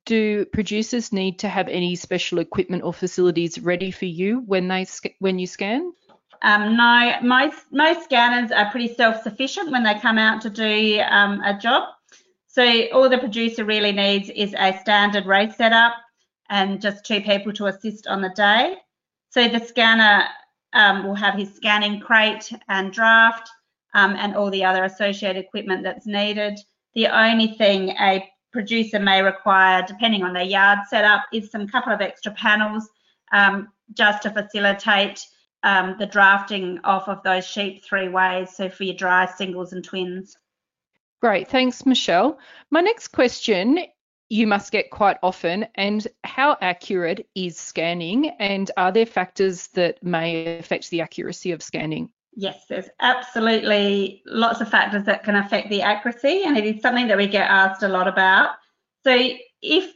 do 0.05 0.45
producers 0.45 1.11
need 1.11 1.39
to 1.39 1.49
have 1.49 1.67
any 1.67 1.95
special 1.95 2.37
equipment 2.37 2.83
or 2.83 2.93
facilities 2.93 3.57
ready 3.59 3.89
for 3.89 4.05
you 4.05 4.41
when 4.45 4.67
they 4.67 4.85
when 5.19 5.39
you 5.39 5.47
scan? 5.47 5.91
Um, 6.43 6.75
no, 6.75 7.15
most 7.23 7.65
most 7.71 8.03
scanners 8.03 8.51
are 8.51 8.69
pretty 8.69 8.93
self-sufficient 8.93 9.71
when 9.71 9.83
they 9.83 9.95
come 9.99 10.19
out 10.19 10.41
to 10.41 10.49
do 10.49 11.01
um, 11.09 11.41
a 11.41 11.57
job. 11.57 11.83
So 12.47 12.63
all 12.93 13.09
the 13.09 13.17
producer 13.17 13.63
really 13.63 13.91
needs 13.91 14.29
is 14.29 14.53
a 14.57 14.77
standard 14.79 15.25
race 15.25 15.55
setup 15.55 15.93
and 16.49 16.81
just 16.81 17.05
two 17.05 17.21
people 17.21 17.53
to 17.53 17.67
assist 17.67 18.07
on 18.07 18.21
the 18.21 18.33
day. 18.35 18.75
So 19.29 19.47
the 19.47 19.59
scanner 19.59 20.25
um, 20.73 21.05
will 21.05 21.15
have 21.15 21.35
his 21.35 21.55
scanning 21.55 22.01
crate 22.01 22.51
and 22.67 22.91
draft 22.91 23.49
um, 23.93 24.15
and 24.15 24.35
all 24.35 24.51
the 24.51 24.65
other 24.65 24.83
associated 24.83 25.43
equipment 25.43 25.83
that's 25.83 26.05
needed. 26.05 26.59
The 26.93 27.07
only 27.07 27.47
thing 27.47 27.89
a 27.91 28.29
producer 28.51 28.99
may 28.99 29.21
require, 29.21 29.83
depending 29.87 30.23
on 30.23 30.33
their 30.33 30.43
yard 30.43 30.79
setup, 30.89 31.23
is 31.31 31.49
some 31.49 31.67
couple 31.67 31.93
of 31.93 32.01
extra 32.01 32.33
panels 32.33 32.89
um, 33.31 33.69
just 33.93 34.23
to 34.23 34.31
facilitate 34.31 35.25
um, 35.63 35.95
the 35.99 36.05
drafting 36.05 36.79
off 36.83 37.07
of 37.07 37.23
those 37.23 37.45
sheep 37.45 37.83
three 37.83 38.09
ways, 38.09 38.55
so 38.55 38.69
for 38.69 38.83
your 38.83 38.95
dry 38.95 39.25
singles 39.25 39.73
and 39.73 39.83
twins. 39.83 40.37
Great, 41.21 41.47
thanks, 41.47 41.85
Michelle. 41.85 42.39
My 42.71 42.81
next 42.81 43.09
question 43.09 43.79
you 44.29 44.47
must 44.47 44.71
get 44.71 44.89
quite 44.89 45.17
often, 45.21 45.67
and 45.75 46.07
how 46.23 46.57
accurate 46.61 47.27
is 47.35 47.57
scanning, 47.57 48.29
and 48.39 48.71
are 48.77 48.91
there 48.91 49.05
factors 49.05 49.67
that 49.67 50.01
may 50.01 50.57
affect 50.57 50.89
the 50.89 51.01
accuracy 51.01 51.51
of 51.51 51.61
scanning? 51.61 52.11
Yes, 52.33 52.65
there's 52.69 52.89
absolutely 53.01 54.21
lots 54.25 54.61
of 54.61 54.69
factors 54.69 55.03
that 55.03 55.23
can 55.23 55.35
affect 55.35 55.69
the 55.69 55.81
accuracy, 55.81 56.43
and 56.45 56.57
it 56.57 56.65
is 56.65 56.81
something 56.81 57.07
that 57.07 57.17
we 57.17 57.27
get 57.27 57.49
asked 57.49 57.83
a 57.83 57.89
lot 57.89 58.07
about. 58.07 58.51
So, 59.03 59.29
if 59.61 59.93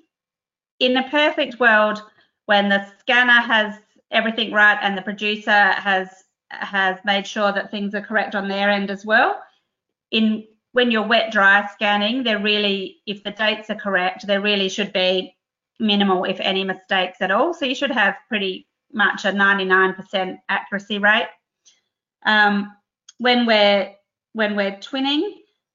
in 0.80 0.98
a 0.98 1.10
perfect 1.10 1.60
world, 1.60 2.02
when 2.46 2.70
the 2.70 2.86
scanner 3.00 3.32
has 3.32 3.76
everything 4.12 4.52
right 4.52 4.78
and 4.82 4.98
the 4.98 5.02
producer 5.02 5.52
has 5.52 6.10
has 6.50 7.00
made 7.06 7.26
sure 7.26 7.52
that 7.52 7.72
things 7.72 7.96
are 7.96 8.02
correct 8.02 8.36
on 8.36 8.48
their 8.48 8.70
end 8.70 8.92
as 8.92 9.06
well, 9.06 9.42
in 10.12 10.46
when 10.74 10.92
you're 10.92 11.08
wet 11.08 11.32
dry 11.32 11.66
scanning, 11.74 12.24
there 12.24 12.40
really, 12.40 12.98
if 13.06 13.24
the 13.24 13.32
dates 13.32 13.70
are 13.70 13.76
correct, 13.76 14.28
there 14.28 14.42
really 14.42 14.68
should 14.68 14.92
be 14.92 15.34
minimal, 15.80 16.26
if 16.26 16.40
any, 16.42 16.66
mistakes 16.66 17.22
at 17.22 17.32
all. 17.32 17.54
So 17.54 17.66
you 17.66 17.76
should 17.76 17.92
have 17.92 18.16
pretty 18.28 18.68
much 18.92 19.24
a 19.24 19.30
99% 19.32 20.38
accuracy 20.50 21.00
rate. 21.00 21.28
Um, 22.26 22.76
when 23.18 23.46
we're 23.46 23.94
when 24.34 24.56
we're 24.56 24.78
twinning, 24.78 25.24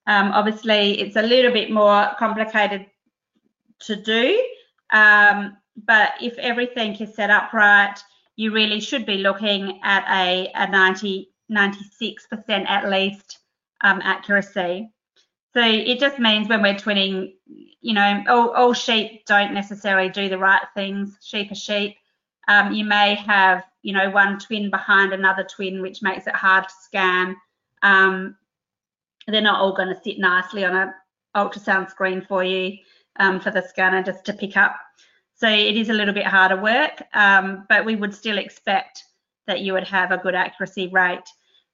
um, 0.07 0.33
obviously 0.33 1.01
it's 1.01 1.17
a 1.17 1.23
little 1.23 1.53
bit 1.53 1.71
more 1.71 2.11
complicated 2.19 2.87
to 3.81 3.97
do. 3.97 4.43
Um, 4.93 5.57
but 5.85 6.13
if 6.21 6.37
everything 6.39 6.95
is 6.97 7.15
set 7.15 7.31
up 7.31 7.53
right, 7.53 7.97
you 8.37 8.53
really 8.53 8.81
should 8.81 9.07
be 9.07 9.19
looking 9.19 9.81
at 9.83 10.05
a, 10.11 10.51
a 10.55 10.71
90, 10.71 11.31
96% 11.51 12.69
at 12.69 12.89
least 12.89 13.39
um, 13.83 14.01
accuracy. 14.03 14.91
So 15.55 15.61
it 15.63 15.99
just 15.99 16.19
means 16.19 16.49
when 16.49 16.63
we're 16.63 16.75
twinning, 16.75 17.35
you 17.81 17.95
know, 17.95 18.23
all, 18.29 18.51
all, 18.51 18.73
sheep 18.73 19.27
don't 19.27 19.53
necessarily 19.53 20.09
do 20.09 20.29
the 20.29 20.39
right 20.39 20.63
things. 20.75 21.19
Sheep 21.21 21.51
are 21.51 21.57
sheep. 21.57 21.97
Um, 22.47 22.73
you 22.73 22.85
may 22.85 23.15
have, 23.15 23.65
you 23.83 23.93
know, 23.93 24.11
one 24.11 24.39
twin 24.39 24.71
behind 24.71 25.13
another 25.13 25.45
twin, 25.45 25.83
which 25.83 26.03
makes 26.03 26.27
it 26.27 26.35
hard 26.35 26.65
to 26.65 26.75
scan. 26.83 27.37
Um, 27.83 28.37
they're 29.27 29.41
not 29.41 29.61
all 29.61 29.75
going 29.75 29.89
to 29.89 30.01
sit 30.03 30.19
nicely 30.19 30.65
on 30.65 30.77
a 30.77 30.95
ultrasound 31.37 31.91
screen 31.91 32.25
for 32.29 32.43
you 32.45 32.77
um, 33.19 33.41
for 33.41 33.51
the 33.51 33.63
scanner 33.63 34.03
just 34.03 34.25
to 34.27 34.33
pick 34.33 34.57
up. 34.57 34.77
So 35.35 35.49
it 35.49 35.77
is 35.77 35.89
a 35.89 35.95
little 35.95 36.15
bit 36.15 36.27
harder 36.27 36.61
work, 36.61 37.03
um, 37.15 37.65
but 37.69 37.85
we 37.85 37.97
would 37.97 38.15
still 38.15 38.39
expect 38.39 39.05
that 39.47 39.61
you 39.61 39.73
would 39.73 39.89
have 39.89 40.11
a 40.11 40.19
good 40.19 40.35
accuracy 40.35 40.89
rate. 40.89 41.29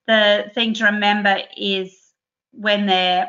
The 0.07 0.51
thing 0.55 0.75
to 0.75 0.85
remember 0.85 1.41
is 1.57 2.13
when 2.53 2.87
they're 2.87 3.29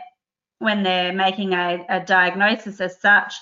when 0.60 0.82
they're 0.84 1.14
making 1.14 1.54
a, 1.54 1.86
a 1.88 2.00
diagnosis 2.00 2.82
as 2.82 3.00
such, 3.00 3.36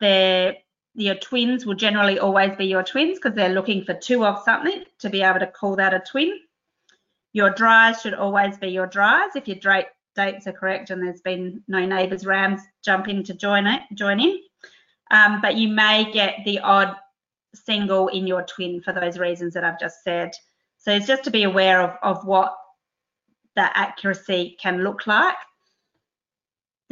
their 0.00 0.56
your 0.94 1.16
twins 1.16 1.66
will 1.66 1.74
generally 1.74 2.18
always 2.18 2.56
be 2.56 2.66
your 2.66 2.82
twins 2.82 3.18
because 3.18 3.34
they're 3.34 3.48
looking 3.48 3.84
for 3.84 3.94
two 3.94 4.24
of 4.24 4.42
something 4.44 4.84
to 5.00 5.10
be 5.10 5.22
able 5.22 5.40
to 5.40 5.46
call 5.46 5.76
that 5.76 5.94
a 5.94 6.00
twin. 6.00 6.38
Your 7.32 7.50
dries 7.50 8.00
should 8.00 8.14
always 8.14 8.56
be 8.58 8.68
your 8.68 8.86
dries 8.86 9.34
if 9.34 9.48
your 9.48 9.58
dates 10.14 10.46
are 10.46 10.52
correct 10.52 10.90
and 10.90 11.02
there's 11.02 11.20
been 11.20 11.62
no 11.66 11.84
neighbours 11.84 12.24
rams 12.24 12.60
jump 12.84 13.08
in 13.08 13.24
to 13.24 13.34
join 13.34 13.66
it 13.66 13.82
join 13.94 14.20
in. 14.20 14.38
Um, 15.10 15.40
but 15.40 15.56
you 15.56 15.68
may 15.68 16.10
get 16.12 16.38
the 16.44 16.60
odd 16.60 16.94
single 17.54 18.08
in 18.08 18.26
your 18.26 18.42
twin 18.42 18.80
for 18.80 18.92
those 18.92 19.18
reasons 19.18 19.54
that 19.54 19.64
I've 19.64 19.80
just 19.80 20.02
said. 20.04 20.32
So 20.78 20.92
it's 20.92 21.06
just 21.06 21.24
to 21.24 21.30
be 21.30 21.42
aware 21.42 21.80
of, 21.80 21.96
of 22.02 22.24
what 22.24 22.54
that 23.56 23.72
accuracy 23.74 24.56
can 24.60 24.82
look 24.84 25.06
like. 25.06 25.36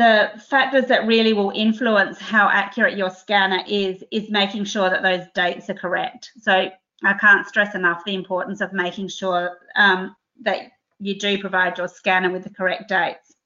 The 0.02 0.32
factors 0.48 0.86
that 0.86 1.06
really 1.06 1.32
will 1.32 1.52
influence 1.54 2.18
how 2.18 2.48
accurate 2.48 2.96
your 2.96 3.08
scanner 3.08 3.62
is, 3.68 4.02
is 4.10 4.30
making 4.30 4.64
sure 4.64 4.90
that 4.90 5.04
those 5.04 5.28
dates 5.32 5.70
are 5.70 5.74
correct. 5.74 6.32
So 6.40 6.72
I 7.04 7.12
can't 7.12 7.46
stress 7.46 7.76
enough 7.76 8.04
the 8.04 8.16
importance 8.16 8.60
of 8.60 8.72
making 8.72 9.08
sure 9.10 9.58
um, 9.76 10.16
that 10.40 10.72
you 10.98 11.20
do 11.20 11.38
provide 11.38 11.78
your 11.78 11.86
scanner 11.86 12.32
with 12.32 12.42
the 12.42 12.50
correct 12.50 12.88
dates. 12.88 13.36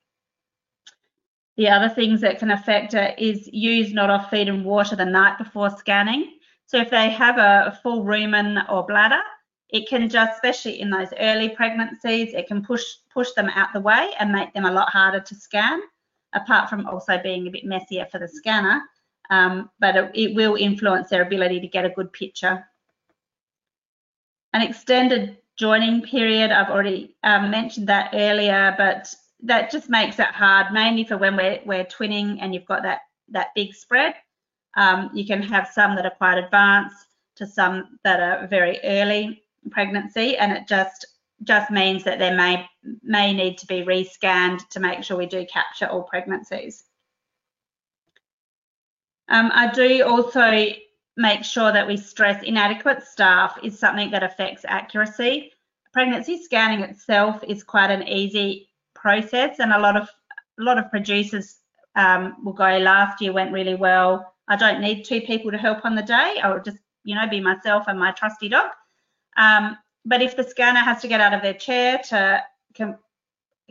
The 1.58 1.68
other 1.68 1.90
things 1.90 2.22
that 2.22 2.38
can 2.38 2.50
affect 2.50 2.94
it 2.94 3.18
is 3.18 3.50
ewes 3.52 3.92
not 3.92 4.08
off 4.08 4.30
feed 4.30 4.48
and 4.48 4.64
water 4.64 4.96
the 4.96 5.04
night 5.04 5.36
before 5.36 5.68
scanning. 5.68 6.38
So 6.64 6.78
if 6.78 6.88
they 6.88 7.10
have 7.10 7.36
a, 7.36 7.78
full 7.82 8.02
rumen 8.02 8.64
or 8.70 8.86
bladder, 8.86 9.20
it 9.68 9.90
can 9.90 10.08
just, 10.08 10.32
especially 10.36 10.80
in 10.80 10.88
those 10.88 11.12
early 11.20 11.50
pregnancies, 11.50 12.32
it 12.32 12.48
can 12.48 12.64
push 12.64 12.82
push 13.12 13.32
them 13.32 13.50
out 13.50 13.74
the 13.74 13.80
way 13.80 14.12
and 14.18 14.32
make 14.32 14.54
them 14.54 14.64
a 14.64 14.72
lot 14.72 14.88
harder 14.88 15.20
to 15.20 15.34
scan, 15.34 15.82
apart 16.32 16.68
from 16.68 16.86
also 16.86 17.20
being 17.22 17.46
a 17.46 17.50
bit 17.50 17.64
messier 17.64 18.06
for 18.10 18.18
the 18.18 18.28
scanner. 18.28 18.82
Um, 19.30 19.70
but 19.80 19.96
it, 19.96 20.10
it, 20.14 20.34
will 20.34 20.54
influence 20.54 21.08
their 21.08 21.22
ability 21.22 21.60
to 21.60 21.66
get 21.66 21.84
a 21.84 21.90
good 21.90 22.12
picture. 22.12 22.64
An 24.52 24.62
extended 24.62 25.38
joining 25.56 26.02
period, 26.02 26.52
I've 26.52 26.70
already 26.70 27.16
um, 27.24 27.50
mentioned 27.50 27.88
that 27.88 28.10
earlier, 28.14 28.74
but 28.78 29.12
that 29.42 29.70
just 29.70 29.90
makes 29.90 30.20
it 30.20 30.26
hard, 30.26 30.72
mainly 30.72 31.04
for 31.04 31.18
when 31.18 31.36
we're, 31.36 31.60
we're 31.64 31.84
twinning 31.84 32.38
and 32.40 32.54
you've 32.54 32.66
got 32.66 32.82
that, 32.84 33.00
that 33.30 33.48
big 33.56 33.74
spread. 33.74 34.14
Um, 34.76 35.10
you 35.12 35.26
can 35.26 35.42
have 35.42 35.68
some 35.68 35.96
that 35.96 36.06
are 36.06 36.10
quite 36.10 36.38
advanced 36.38 37.06
to 37.36 37.46
some 37.46 37.98
that 38.04 38.20
are 38.20 38.46
very 38.46 38.78
early 38.84 39.42
pregnancy 39.70 40.36
and 40.36 40.52
it 40.52 40.68
just 40.68 41.06
just 41.44 41.70
means 41.70 42.04
that 42.04 42.18
there 42.18 42.36
may 42.36 42.66
may 43.02 43.32
need 43.32 43.58
to 43.58 43.66
be 43.66 43.82
rescanned 43.82 44.66
to 44.70 44.80
make 44.80 45.04
sure 45.04 45.16
we 45.16 45.26
do 45.26 45.44
capture 45.46 45.86
all 45.86 46.02
pregnancies. 46.02 46.84
Um, 49.28 49.50
I 49.52 49.72
do 49.72 50.04
also 50.04 50.72
make 51.16 51.44
sure 51.44 51.72
that 51.72 51.86
we 51.86 51.96
stress 51.96 52.42
inadequate 52.42 53.02
staff 53.02 53.58
is 53.62 53.78
something 53.78 54.10
that 54.10 54.22
affects 54.22 54.64
accuracy. 54.66 55.52
Pregnancy 55.92 56.42
scanning 56.42 56.80
itself 56.80 57.42
is 57.46 57.64
quite 57.64 57.90
an 57.90 58.06
easy 58.06 58.68
process 58.94 59.58
and 59.58 59.72
a 59.72 59.78
lot 59.78 59.96
of 59.96 60.08
a 60.58 60.62
lot 60.62 60.78
of 60.78 60.90
producers 60.90 61.58
um, 61.96 62.36
will 62.44 62.52
go 62.52 62.78
last 62.78 63.20
year 63.20 63.32
went 63.32 63.52
really 63.52 63.74
well. 63.74 64.34
I 64.48 64.56
don't 64.56 64.80
need 64.80 65.04
two 65.04 65.20
people 65.20 65.50
to 65.50 65.58
help 65.58 65.84
on 65.84 65.94
the 65.94 66.02
day. 66.02 66.40
I'll 66.42 66.62
just 66.62 66.78
you 67.04 67.14
know 67.14 67.28
be 67.28 67.40
myself 67.40 67.84
and 67.88 67.98
my 67.98 68.12
trusty 68.12 68.48
dog. 68.48 68.70
Um, 69.36 69.76
but 70.06 70.22
if 70.22 70.36
the 70.36 70.44
scanner 70.44 70.80
has 70.80 71.02
to 71.02 71.08
get 71.08 71.20
out 71.20 71.34
of 71.34 71.42
their 71.42 71.54
chair 71.54 71.98
to 72.08 72.42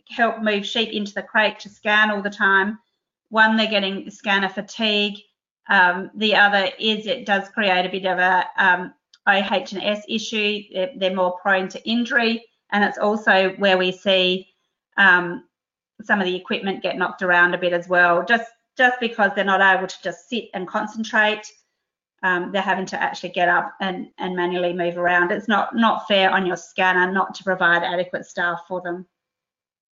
help 0.10 0.42
move 0.42 0.66
sheep 0.66 0.90
into 0.90 1.14
the 1.14 1.24
crate 1.24 1.60
to 1.60 1.70
scan 1.70 2.12
all 2.12 2.22
the 2.22 2.30
time, 2.30 2.78
one, 3.30 3.56
they're 3.56 3.68
getting 3.68 4.10
scanner 4.12 4.50
fatigue. 4.50 5.18
Um, 5.70 6.12
the 6.16 6.36
other 6.36 6.70
is 6.78 7.08
it 7.08 7.26
does 7.26 7.50
create 7.50 7.86
a 7.86 7.90
bit 7.90 8.06
of 8.06 8.20
a 8.20 8.46
um, 8.58 8.94
OH&S 9.26 10.04
issue. 10.08 10.64
They're, 10.72 10.92
they're, 10.98 11.16
more 11.16 11.40
prone 11.40 11.70
to 11.70 11.90
injury. 11.90 12.46
And 12.72 12.84
it's 12.84 12.98
also 12.98 13.52
where 13.58 13.78
we 13.78 13.92
see 13.92 14.48
um, 14.98 15.46
some 16.04 16.20
of 16.20 16.26
the 16.26 16.36
equipment 16.36 16.84
get 16.84 16.98
knocked 16.98 17.24
around 17.24 17.54
a 17.54 17.58
bit 17.58 17.74
as 17.74 17.88
well, 17.88 18.24
just, 18.24 18.52
just 18.78 19.00
because 19.00 19.32
they're 19.34 19.46
not 19.46 19.62
able 19.62 19.88
to 19.88 20.04
just 20.04 20.30
sit 20.30 20.50
and 20.54 20.68
concentrate 20.68 21.50
um, 22.26 22.52
they're 22.52 22.62
having 22.62 22.88
to 22.88 23.00
actually 23.00 23.30
get 23.30 23.50
up 23.50 23.76
and, 23.80 24.10
and 24.18 24.36
manually 24.36 24.74
move 24.74 24.98
around. 24.98 25.32
It's 25.32 25.48
not, 25.48 25.76
not 25.76 26.08
fair 26.08 26.32
on 26.32 26.48
your 26.48 26.58
scanner 26.58 27.12
not 27.12 27.36
to 27.36 27.44
provide 27.44 27.84
adequate 27.84 28.26
staff 28.26 28.62
for 28.68 28.82
them. 28.82 29.06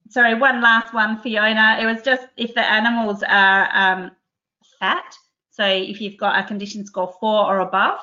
Sorry, 0.10 0.34
one 0.34 0.60
last 0.60 0.96
one, 0.96 1.20
Fiona. 1.20 1.78
It 1.80 1.86
was 1.86 2.02
just 2.02 2.28
if 2.36 2.56
the 2.56 2.66
animals 2.66 3.22
are 3.22 3.70
um, 3.72 4.12
fat, 4.80 5.16
so 5.52 5.64
if 5.64 6.02
you've 6.02 6.18
got 6.18 6.44
a 6.44 6.48
condition 6.48 6.84
score 6.88 7.14
four 7.20 7.46
or 7.46 7.60
above, 7.60 8.00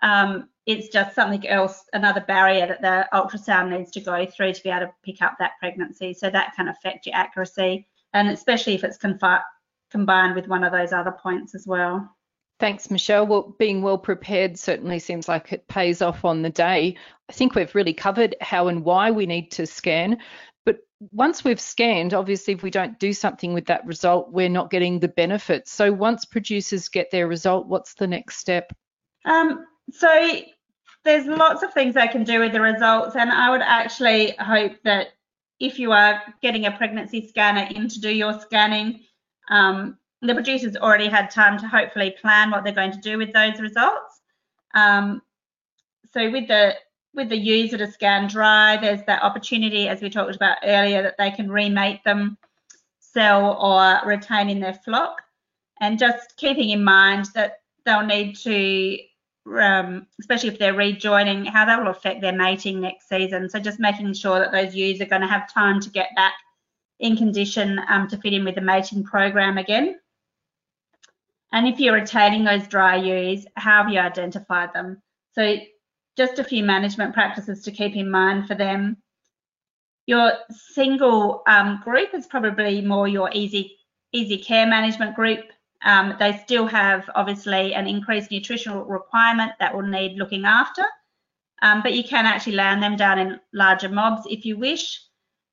um, 0.00 0.48
it's 0.64 0.88
just 0.88 1.14
something 1.14 1.46
else, 1.46 1.84
another 1.92 2.22
barrier 2.22 2.66
that 2.66 2.80
the 2.80 3.06
ultrasound 3.12 3.76
needs 3.76 3.90
to 3.92 4.00
go 4.00 4.24
through 4.24 4.54
to 4.54 4.62
be 4.62 4.70
able 4.70 4.86
to 4.86 4.92
pick 5.04 5.20
up 5.20 5.36
that 5.38 5.52
pregnancy. 5.60 6.14
So 6.14 6.30
that 6.30 6.54
can 6.56 6.68
affect 6.68 7.04
your 7.04 7.16
accuracy, 7.16 7.86
and 8.14 8.30
especially 8.30 8.74
if 8.74 8.82
it's 8.82 8.96
combined 8.96 10.34
with 10.34 10.48
one 10.48 10.64
of 10.64 10.72
those 10.72 10.94
other 10.94 11.12
points 11.12 11.54
as 11.54 11.66
well. 11.66 12.10
Thanks, 12.60 12.90
Michelle. 12.90 13.26
Well, 13.26 13.54
being 13.58 13.82
well 13.82 13.98
prepared 13.98 14.58
certainly 14.58 14.98
seems 14.98 15.28
like 15.28 15.52
it 15.52 15.68
pays 15.68 16.02
off 16.02 16.24
on 16.24 16.42
the 16.42 16.50
day. 16.50 16.96
I 17.28 17.32
think 17.32 17.54
we've 17.54 17.74
really 17.74 17.94
covered 17.94 18.34
how 18.40 18.66
and 18.66 18.84
why 18.84 19.12
we 19.12 19.26
need 19.26 19.52
to 19.52 19.66
scan. 19.66 20.18
But 20.66 20.78
once 21.12 21.44
we've 21.44 21.60
scanned, 21.60 22.14
obviously, 22.14 22.54
if 22.54 22.62
we 22.62 22.70
don't 22.70 22.98
do 22.98 23.12
something 23.12 23.52
with 23.52 23.66
that 23.66 23.86
result, 23.86 24.32
we're 24.32 24.48
not 24.48 24.70
getting 24.70 24.98
the 24.98 25.08
benefits. 25.08 25.70
So 25.70 25.92
once 25.92 26.24
producers 26.24 26.88
get 26.88 27.12
their 27.12 27.28
result, 27.28 27.68
what's 27.68 27.94
the 27.94 28.08
next 28.08 28.38
step? 28.38 28.72
Um, 29.24 29.64
so 29.92 30.40
there's 31.04 31.26
lots 31.26 31.62
of 31.62 31.72
things 31.72 31.94
they 31.94 32.08
can 32.08 32.24
do 32.24 32.40
with 32.40 32.52
the 32.52 32.60
results, 32.60 33.14
and 33.14 33.30
I 33.30 33.50
would 33.50 33.62
actually 33.62 34.34
hope 34.40 34.72
that 34.82 35.08
if 35.60 35.78
you 35.78 35.92
are 35.92 36.22
getting 36.42 36.66
a 36.66 36.72
pregnancy 36.72 37.28
scanner 37.28 37.68
in 37.70 37.88
to 37.88 38.00
do 38.00 38.10
your 38.10 38.38
scanning, 38.40 39.04
um, 39.48 39.96
the 40.22 40.34
producers 40.34 40.76
already 40.76 41.08
had 41.08 41.30
time 41.30 41.58
to 41.58 41.68
hopefully 41.68 42.14
plan 42.20 42.50
what 42.50 42.64
they're 42.64 42.72
going 42.72 42.92
to 42.92 42.98
do 42.98 43.18
with 43.18 43.32
those 43.32 43.60
results. 43.60 44.20
Um, 44.74 45.22
so 46.12 46.30
with 46.30 46.48
the 46.48 46.74
with 47.14 47.28
the 47.30 47.68
that 47.70 47.80
are 47.80 47.90
scanned 47.90 48.30
dry, 48.30 48.76
there's 48.76 49.02
that 49.06 49.22
opportunity, 49.22 49.88
as 49.88 50.00
we 50.00 50.10
talked 50.10 50.36
about 50.36 50.58
earlier, 50.62 51.02
that 51.02 51.16
they 51.18 51.30
can 51.30 51.48
remate 51.48 52.02
them, 52.04 52.38
sell 53.00 53.56
or 53.60 54.00
retain 54.06 54.48
in 54.48 54.60
their 54.60 54.74
flock. 54.74 55.20
And 55.80 55.98
just 55.98 56.36
keeping 56.36 56.70
in 56.70 56.84
mind 56.84 57.26
that 57.34 57.60
they'll 57.84 58.04
need 58.04 58.36
to, 58.36 58.98
um, 59.60 60.06
especially 60.20 60.50
if 60.50 60.58
they're 60.58 60.74
rejoining, 60.74 61.44
how 61.44 61.64
that 61.64 61.80
will 61.82 61.90
affect 61.90 62.20
their 62.20 62.32
mating 62.32 62.80
next 62.80 63.08
season. 63.08 63.48
So 63.48 63.58
just 63.58 63.80
making 63.80 64.12
sure 64.14 64.38
that 64.38 64.52
those 64.52 64.74
ewes 64.74 65.00
are 65.00 65.06
going 65.06 65.22
to 65.22 65.28
have 65.28 65.52
time 65.52 65.80
to 65.80 65.90
get 65.90 66.14
back 66.14 66.34
in 67.00 67.16
condition 67.16 67.80
um, 67.88 68.08
to 68.08 68.16
fit 68.18 68.32
in 68.32 68.44
with 68.44 68.56
the 68.56 68.60
mating 68.60 69.02
program 69.04 69.58
again. 69.58 69.98
And 71.52 71.66
if 71.66 71.80
you're 71.80 71.94
retaining 71.94 72.44
those 72.44 72.68
dry 72.68 72.96
ewes, 72.96 73.46
how 73.54 73.82
have 73.82 73.92
you 73.92 73.98
identified 73.98 74.72
them? 74.74 75.02
So 75.32 75.56
just 76.16 76.38
a 76.38 76.44
few 76.44 76.62
management 76.64 77.14
practices 77.14 77.62
to 77.62 77.70
keep 77.70 77.96
in 77.96 78.10
mind 78.10 78.46
for 78.46 78.54
them. 78.54 78.98
Your 80.06 80.32
single 80.50 81.42
um, 81.46 81.80
group 81.84 82.14
is 82.14 82.26
probably 82.26 82.80
more 82.80 83.08
your 83.08 83.30
easy, 83.32 83.76
easy 84.12 84.38
care 84.38 84.66
management 84.66 85.14
group. 85.14 85.40
Um, 85.82 86.16
they 86.18 86.40
still 86.44 86.66
have 86.66 87.08
obviously 87.14 87.74
an 87.74 87.86
increased 87.86 88.30
nutritional 88.30 88.84
requirement 88.84 89.52
that 89.60 89.74
will 89.74 89.82
need 89.82 90.16
looking 90.16 90.44
after, 90.44 90.82
um, 91.62 91.82
but 91.82 91.94
you 91.94 92.02
can 92.02 92.26
actually 92.26 92.56
land 92.56 92.82
them 92.82 92.96
down 92.96 93.18
in 93.18 93.40
larger 93.52 93.88
mobs 93.88 94.26
if 94.28 94.44
you 94.44 94.58
wish. 94.58 95.00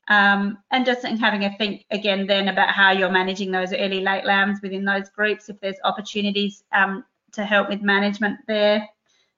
Um, 0.08 0.60
and 0.72 0.86
just 0.86 1.06
having 1.06 1.46
a 1.46 1.58
think 1.58 1.86
again 1.90 2.28
then 2.28 2.48
about 2.48 2.70
how 2.70 2.92
you're 2.92 3.10
managing 3.12 3.52
those 3.52 3.74
early 3.74 4.02
late 4.02 4.24
lambs 4.26 4.60
within 4.62 4.86
those 4.86 5.10
groups, 5.10 5.50
if 5.50 5.60
there's 5.62 5.78
opportunities 5.84 6.64
um, 6.74 7.04
to 7.34 7.44
help 7.44 7.70
with 7.70 7.82
management 7.82 8.40
there. 8.48 8.88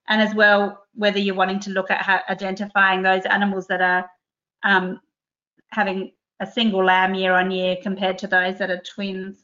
And 0.10 0.22
as 0.22 0.36
well, 0.36 0.84
whether 0.94 1.20
you're 1.20 1.36
wanting 1.36 1.60
to 1.62 1.72
look 1.72 1.92
at 1.92 2.24
identifying 2.30 3.02
those 3.02 3.26
animals 3.26 3.68
that 3.68 3.82
are 3.82 4.10
um, 4.64 5.00
having 5.72 6.12
a 6.40 6.48
single 6.48 6.84
lamb 6.84 7.14
year 7.14 7.34
on 7.34 7.52
year 7.52 7.78
compared 7.82 8.18
to 8.20 8.28
those 8.28 8.58
that 8.60 8.70
are 8.70 8.82
twins. 8.82 9.44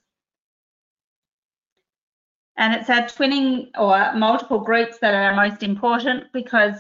And 2.57 2.73
it's 2.73 2.89
our 2.89 3.01
twinning 3.03 3.69
or 3.77 4.13
multiple 4.13 4.59
groups 4.59 4.99
that 4.99 5.15
are 5.15 5.35
most 5.35 5.63
important 5.63 6.31
because 6.33 6.75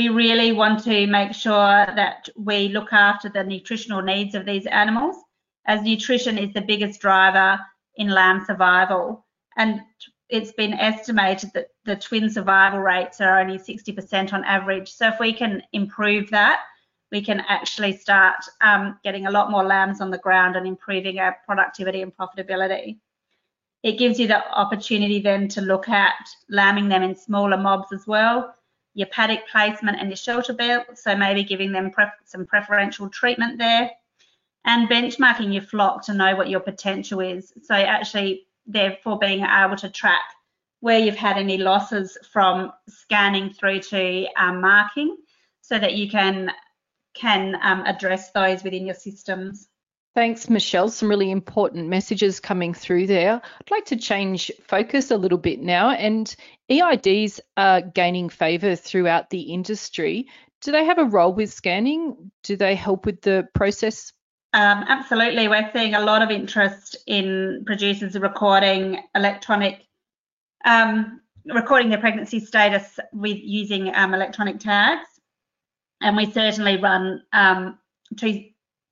we 0.00 0.08
really 0.08 0.50
want 0.50 0.82
to 0.82 1.06
make 1.08 1.34
sure 1.34 1.84
that 1.94 2.26
we 2.34 2.68
look 2.68 2.90
after 2.90 3.28
the 3.28 3.44
nutritional 3.44 4.00
needs 4.00 4.34
of 4.34 4.46
these 4.46 4.64
animals, 4.64 5.14
as 5.66 5.82
nutrition 5.82 6.38
is 6.38 6.54
the 6.54 6.62
biggest 6.62 7.02
driver 7.02 7.60
in 7.96 8.08
lamb 8.08 8.42
survival. 8.46 9.26
And 9.58 9.82
it's 10.30 10.52
been 10.52 10.72
estimated 10.72 11.50
that 11.52 11.66
the 11.84 11.96
twin 11.96 12.30
survival 12.30 12.78
rates 12.78 13.20
are 13.20 13.40
only 13.40 13.58
60% 13.58 14.32
on 14.32 14.42
average. 14.44 14.90
So 14.90 15.08
if 15.08 15.20
we 15.20 15.34
can 15.34 15.62
improve 15.74 16.30
that, 16.30 16.60
we 17.12 17.20
can 17.20 17.40
actually 17.40 17.94
start 17.94 18.42
um, 18.62 18.98
getting 19.04 19.26
a 19.26 19.30
lot 19.30 19.50
more 19.50 19.64
lambs 19.64 20.00
on 20.00 20.10
the 20.10 20.24
ground 20.26 20.56
and 20.56 20.66
improving 20.66 21.18
our 21.18 21.36
productivity 21.44 22.00
and 22.00 22.16
profitability. 22.16 22.96
It 23.82 23.98
gives 23.98 24.18
you 24.18 24.28
the 24.28 24.50
opportunity 24.50 25.20
then 25.20 25.46
to 25.48 25.60
look 25.60 25.90
at 25.90 26.26
lambing 26.48 26.88
them 26.88 27.02
in 27.02 27.14
smaller 27.14 27.58
mobs 27.58 27.92
as 27.92 28.06
well 28.06 28.54
your 28.94 29.08
paddock 29.08 29.48
placement 29.48 29.98
and 30.00 30.08
your 30.08 30.16
shelter 30.16 30.52
belt, 30.52 30.86
so 30.94 31.16
maybe 31.16 31.44
giving 31.44 31.72
them 31.72 31.90
some 32.24 32.46
preferential 32.46 33.08
treatment 33.08 33.58
there, 33.58 33.90
and 34.64 34.88
benchmarking 34.88 35.52
your 35.52 35.62
flock 35.62 36.04
to 36.04 36.12
know 36.12 36.36
what 36.36 36.50
your 36.50 36.60
potential 36.60 37.20
is. 37.20 37.52
So 37.62 37.74
actually, 37.74 38.46
therefore, 38.66 39.18
being 39.18 39.44
able 39.44 39.76
to 39.76 39.88
track 39.88 40.20
where 40.80 40.98
you've 40.98 41.16
had 41.16 41.36
any 41.36 41.58
losses 41.58 42.16
from 42.32 42.72
scanning 42.88 43.52
through 43.52 43.80
to 43.80 44.26
um, 44.36 44.60
marking, 44.60 45.16
so 45.60 45.78
that 45.78 45.94
you 45.94 46.10
can 46.10 46.50
can 47.14 47.56
um, 47.62 47.82
address 47.86 48.30
those 48.32 48.62
within 48.62 48.86
your 48.86 48.94
systems. 48.94 49.69
Thanks, 50.14 50.50
Michelle. 50.50 50.88
Some 50.88 51.08
really 51.08 51.30
important 51.30 51.88
messages 51.88 52.40
coming 52.40 52.74
through 52.74 53.06
there. 53.06 53.34
I'd 53.34 53.70
like 53.70 53.84
to 53.86 53.96
change 53.96 54.50
focus 54.66 55.12
a 55.12 55.16
little 55.16 55.38
bit 55.38 55.60
now. 55.60 55.90
And 55.90 56.34
EIDs 56.68 57.38
are 57.56 57.80
gaining 57.80 58.28
favour 58.28 58.74
throughout 58.74 59.30
the 59.30 59.52
industry. 59.52 60.26
Do 60.62 60.72
they 60.72 60.84
have 60.84 60.98
a 60.98 61.04
role 61.04 61.32
with 61.32 61.52
scanning? 61.52 62.32
Do 62.42 62.56
they 62.56 62.74
help 62.74 63.06
with 63.06 63.22
the 63.22 63.46
process? 63.54 64.12
Um, 64.52 64.84
absolutely. 64.88 65.46
We're 65.46 65.70
seeing 65.72 65.94
a 65.94 66.00
lot 66.00 66.22
of 66.22 66.30
interest 66.30 66.96
in 67.06 67.62
producers 67.64 68.18
recording 68.18 69.00
electronic, 69.14 69.86
um, 70.64 71.20
recording 71.46 71.88
their 71.88 72.00
pregnancy 72.00 72.40
status 72.40 72.98
with 73.12 73.38
using 73.40 73.94
um, 73.94 74.12
electronic 74.12 74.58
tags. 74.58 75.06
And 76.02 76.16
we 76.16 76.30
certainly 76.32 76.78
run 76.78 77.22
um, 77.32 77.78
two 78.16 78.49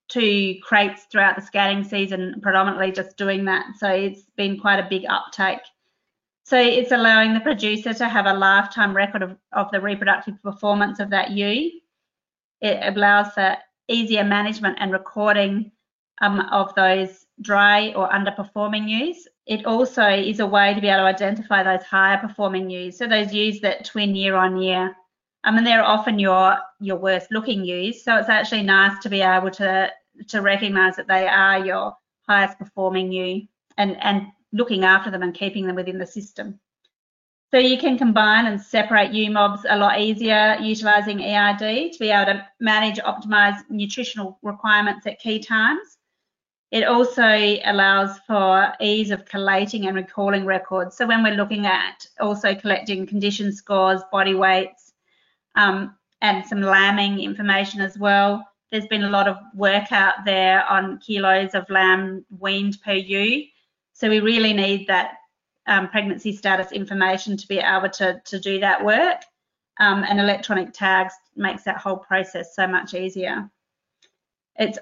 two 0.08 0.56
crates 0.62 1.04
throughout 1.10 1.36
the 1.36 1.42
scanning 1.42 1.84
season, 1.84 2.40
predominantly 2.42 2.92
just 2.92 3.16
doing 3.16 3.44
that. 3.44 3.66
So 3.78 3.88
it's 3.88 4.22
been 4.36 4.58
quite 4.58 4.78
a 4.78 4.88
big 4.88 5.04
uptake. 5.08 5.60
So 6.44 6.58
it's 6.58 6.92
allowing 6.92 7.34
the 7.34 7.40
producer 7.40 7.92
to 7.92 8.08
have 8.08 8.26
a 8.26 8.32
lifetime 8.32 8.96
record 8.96 9.22
of, 9.22 9.36
of 9.52 9.70
the 9.70 9.80
reproductive 9.80 10.42
performance 10.42 10.98
of 10.98 11.10
that 11.10 11.32
ewe. 11.32 11.80
It 12.62 12.96
allows 12.96 13.32
for 13.34 13.56
easier 13.86 14.24
management 14.24 14.78
and 14.80 14.90
recording 14.92 15.72
um, 16.20 16.40
of 16.40 16.74
those 16.74 17.26
dry 17.42 17.92
or 17.92 18.08
underperforming 18.08 18.88
ewes. 18.88 19.28
It 19.46 19.66
also 19.66 20.06
is 20.08 20.40
a 20.40 20.46
way 20.46 20.74
to 20.74 20.80
be 20.80 20.88
able 20.88 21.02
to 21.02 21.06
identify 21.06 21.62
those 21.62 21.84
higher 21.84 22.18
performing 22.18 22.70
ewes, 22.70 22.98
so 22.98 23.06
those 23.06 23.32
ewes 23.32 23.60
that 23.60 23.84
twin 23.84 24.14
year 24.14 24.34
on 24.34 24.60
year. 24.60 24.96
I 25.44 25.50
mean, 25.50 25.64
they're 25.64 25.84
often 25.84 26.18
your 26.18 26.56
your 26.80 26.96
worst 26.96 27.30
looking 27.30 27.64
ewes, 27.64 28.02
so 28.04 28.16
it's 28.16 28.28
actually 28.28 28.62
nice 28.62 28.98
to 29.00 29.08
be 29.08 29.22
able 29.22 29.50
to 29.52 29.90
to 30.28 30.42
recognise 30.42 30.96
that 30.96 31.08
they 31.08 31.26
are 31.26 31.64
your 31.64 31.96
highest 32.28 32.58
performing 32.58 33.12
ewe 33.12 33.46
and 33.76 33.96
and 34.02 34.26
looking 34.52 34.84
after 34.84 35.10
them 35.10 35.22
and 35.22 35.34
keeping 35.34 35.66
them 35.66 35.76
within 35.76 35.98
the 35.98 36.06
system. 36.06 36.58
So 37.50 37.58
you 37.58 37.78
can 37.78 37.96
combine 37.96 38.46
and 38.46 38.60
separate 38.60 39.12
ewe 39.12 39.30
mobs 39.30 39.64
a 39.68 39.78
lot 39.78 40.00
easier 40.00 40.58
utilising 40.60 41.22
EID 41.22 41.92
to 41.92 41.98
be 41.98 42.10
able 42.10 42.32
to 42.32 42.46
manage, 42.60 42.98
optimise 42.98 43.58
nutritional 43.70 44.38
requirements 44.42 45.06
at 45.06 45.18
key 45.18 45.38
times. 45.38 45.96
It 46.70 46.84
also 46.84 47.56
allows 47.64 48.18
for 48.26 48.74
ease 48.80 49.10
of 49.10 49.24
collating 49.24 49.86
and 49.86 49.96
recalling 49.96 50.44
records. 50.44 50.98
So 50.98 51.06
when 51.06 51.22
we're 51.22 51.36
looking 51.36 51.64
at 51.64 52.06
also 52.20 52.54
collecting 52.54 53.06
condition 53.06 53.52
scores, 53.52 54.02
body 54.12 54.34
weights, 54.34 54.92
um, 55.54 55.96
and 56.20 56.44
some 56.44 56.60
lambing 56.60 57.20
information 57.20 57.80
as 57.80 57.98
well. 57.98 58.46
There's 58.70 58.86
been 58.86 59.04
a 59.04 59.10
lot 59.10 59.28
of 59.28 59.38
work 59.54 59.92
out 59.92 60.24
there 60.24 60.64
on 60.66 60.98
kilos 60.98 61.54
of 61.54 61.68
lamb 61.70 62.24
weaned 62.38 62.78
per 62.84 62.92
ewe. 62.92 63.46
So 63.94 64.08
we 64.08 64.20
really 64.20 64.52
need 64.52 64.86
that 64.88 65.14
um, 65.66 65.88
pregnancy 65.88 66.36
status 66.36 66.72
information 66.72 67.36
to 67.36 67.48
be 67.48 67.58
able 67.58 67.90
to, 67.90 68.20
to 68.26 68.40
do 68.40 68.60
that 68.60 68.84
work. 68.84 69.22
Um, 69.80 70.04
and 70.08 70.18
electronic 70.18 70.72
tags 70.72 71.14
makes 71.36 71.62
that 71.64 71.78
whole 71.78 71.98
process 71.98 72.54
so 72.54 72.66
much 72.66 72.94
easier. 72.94 73.48
It's 74.56 74.78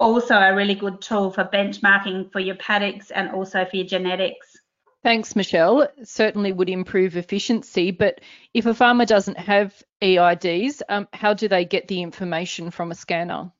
also 0.00 0.34
a 0.34 0.54
really 0.54 0.74
good 0.74 1.00
tool 1.00 1.30
for 1.30 1.44
benchmarking 1.44 2.32
for 2.32 2.40
your 2.40 2.56
paddocks 2.56 3.10
and 3.10 3.30
also 3.30 3.64
for 3.64 3.76
your 3.76 3.86
genetics. 3.86 4.56
Thanks, 5.02 5.36
Michelle. 5.36 5.86
certainly 6.02 6.52
would 6.52 6.70
improve 6.70 7.16
efficiency, 7.16 7.90
but 7.90 8.22
if 8.54 8.64
a 8.64 8.72
farmer 8.72 9.04
doesn't 9.04 9.38
have 9.38 9.82
EIDs, 10.04 10.82
um, 10.88 11.08
how 11.14 11.32
do 11.32 11.48
they 11.48 11.64
get 11.64 11.88
the 11.88 12.02
information 12.02 12.70
from 12.70 12.90
a 12.90 12.94
scanner? 12.94 13.50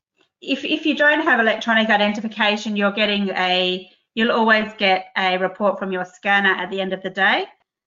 If, 0.42 0.64
if 0.64 0.84
you 0.84 0.94
don't 0.94 1.22
have 1.22 1.40
electronic 1.40 1.88
identification, 1.88 2.76
you're 2.76 2.92
getting 2.92 3.30
a, 3.30 3.90
you'll 4.14 4.32
always 4.32 4.70
get 4.76 5.06
a 5.16 5.38
report 5.38 5.78
from 5.78 5.90
your 5.90 6.04
scanner 6.04 6.50
at 6.50 6.70
the 6.70 6.80
end 6.80 6.92
of 6.92 7.02
the 7.02 7.10
day. 7.10 7.46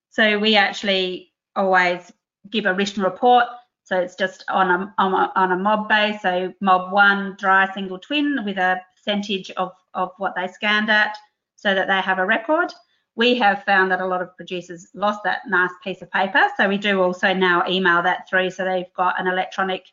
So 0.10 0.40
we 0.40 0.56
actually 0.56 1.34
always 1.56 2.12
give 2.50 2.66
a 2.66 2.74
written 2.74 3.04
report. 3.04 3.46
So 3.84 4.00
it's 4.00 4.16
just 4.16 4.44
on 4.50 4.70
a, 4.70 4.94
on 4.98 5.14
a, 5.14 5.32
on 5.36 5.52
a 5.52 5.58
mob 5.58 5.88
base. 5.88 6.22
So 6.24 6.54
mob 6.60 6.92
one, 6.92 7.36
dry 7.40 7.72
single 7.74 8.00
twin 8.00 8.44
with 8.44 8.58
a 8.58 8.82
percentage 8.96 9.52
of, 9.52 9.72
of 9.94 10.12
what 10.18 10.34
they 10.36 10.48
scanned 10.48 10.90
at 10.90 11.16
so 11.56 11.76
that 11.76 11.88
they 11.88 12.02
have 12.02 12.18
a 12.18 12.26
record 12.26 12.74
we 13.18 13.34
have 13.36 13.64
found 13.64 13.92
that 13.92 14.00
a 14.00 14.06
lot 14.06 14.22
of 14.22 14.38
producers 14.38 14.90
lost 14.94 15.22
that 15.24 15.40
nice 15.48 15.72
piece 15.84 16.04
of 16.04 16.12
paper. 16.12 16.42
So 16.56 16.70
we 16.70 16.78
do 16.78 17.02
also 17.02 17.34
now 17.34 17.64
email 17.68 18.04
that 18.04 18.30
through 18.30 18.52
so 18.52 18.64
they've 18.64 18.94
got 18.96 19.20
an 19.20 19.26
electronic 19.26 19.86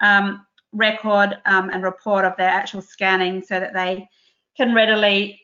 um, 0.00 0.46
record 0.72 1.38
um, 1.46 1.70
and 1.70 1.82
report 1.82 2.26
of 2.26 2.36
their 2.36 2.50
actual 2.50 2.82
scanning 2.82 3.42
so 3.42 3.58
that 3.58 3.72
they 3.72 4.06
can 4.58 4.74
readily 4.74 5.40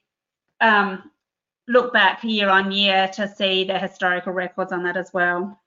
um, 0.61 1.11
look 1.69 1.95
back 1.95 2.23
year 2.23 2.51
on 2.51 2.71
year 2.71 3.09
to 3.15 3.27
see 3.27 3.65
the 3.65 3.79
historical 3.79 4.35
records 4.35 4.71
on 4.71 4.83
that 4.85 4.99
as 4.99 5.11
well. 5.15 5.59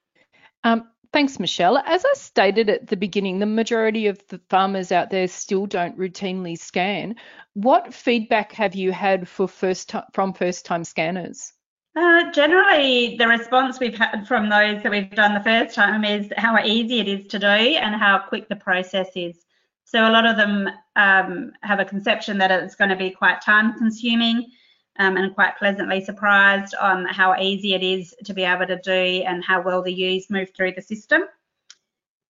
Um, 0.62 0.88
thanks, 1.12 1.40
Michelle. 1.40 1.78
As 1.78 2.04
I 2.04 2.12
stated 2.14 2.70
at 2.70 2.86
the 2.86 2.96
beginning, 2.96 3.40
the 3.40 3.46
majority 3.46 4.06
of 4.06 4.22
the 4.28 4.40
farmers 4.50 4.92
out 4.92 5.10
there 5.10 5.26
still 5.26 5.66
don't 5.66 5.98
routinely 5.98 6.56
scan. 6.56 7.16
What 7.54 7.92
feedback 7.92 8.52
have 8.52 8.76
you 8.76 8.92
had 8.92 9.28
for 9.28 9.48
first 9.48 9.92
from 10.12 10.32
first-time 10.32 10.84
scanners? 10.84 11.52
Uh, 11.96 12.30
generally, 12.30 13.16
the 13.16 13.26
response 13.26 13.80
we've 13.80 13.96
had 13.96 14.28
from 14.28 14.50
those 14.50 14.82
that 14.82 14.92
we've 14.92 15.10
done 15.12 15.32
the 15.32 15.40
first 15.40 15.74
time 15.74 16.04
is 16.04 16.30
how 16.36 16.62
easy 16.62 17.00
it 17.00 17.08
is 17.08 17.26
to 17.26 17.38
do 17.38 17.46
and 17.46 17.94
how 17.94 18.18
quick 18.18 18.46
the 18.50 18.56
process 18.56 19.08
is. 19.16 19.46
So 19.84 20.06
a 20.06 20.12
lot 20.12 20.26
of 20.26 20.36
them 20.36 20.68
um, 20.96 21.52
have 21.62 21.80
a 21.80 21.86
conception 21.86 22.36
that 22.36 22.50
it's 22.50 22.74
going 22.74 22.90
to 22.90 22.96
be 22.96 23.10
quite 23.10 23.40
time 23.40 23.78
consuming 23.78 24.50
um, 24.98 25.16
and 25.16 25.34
quite 25.34 25.56
pleasantly 25.56 26.04
surprised 26.04 26.74
on 26.74 27.06
how 27.06 27.34
easy 27.40 27.72
it 27.72 27.82
is 27.82 28.14
to 28.24 28.34
be 28.34 28.42
able 28.42 28.66
to 28.66 28.78
do 28.80 29.24
and 29.26 29.42
how 29.42 29.62
well 29.62 29.80
the 29.80 29.92
ewes 29.92 30.28
move 30.28 30.50
through 30.54 30.72
the 30.72 30.82
system. 30.82 31.22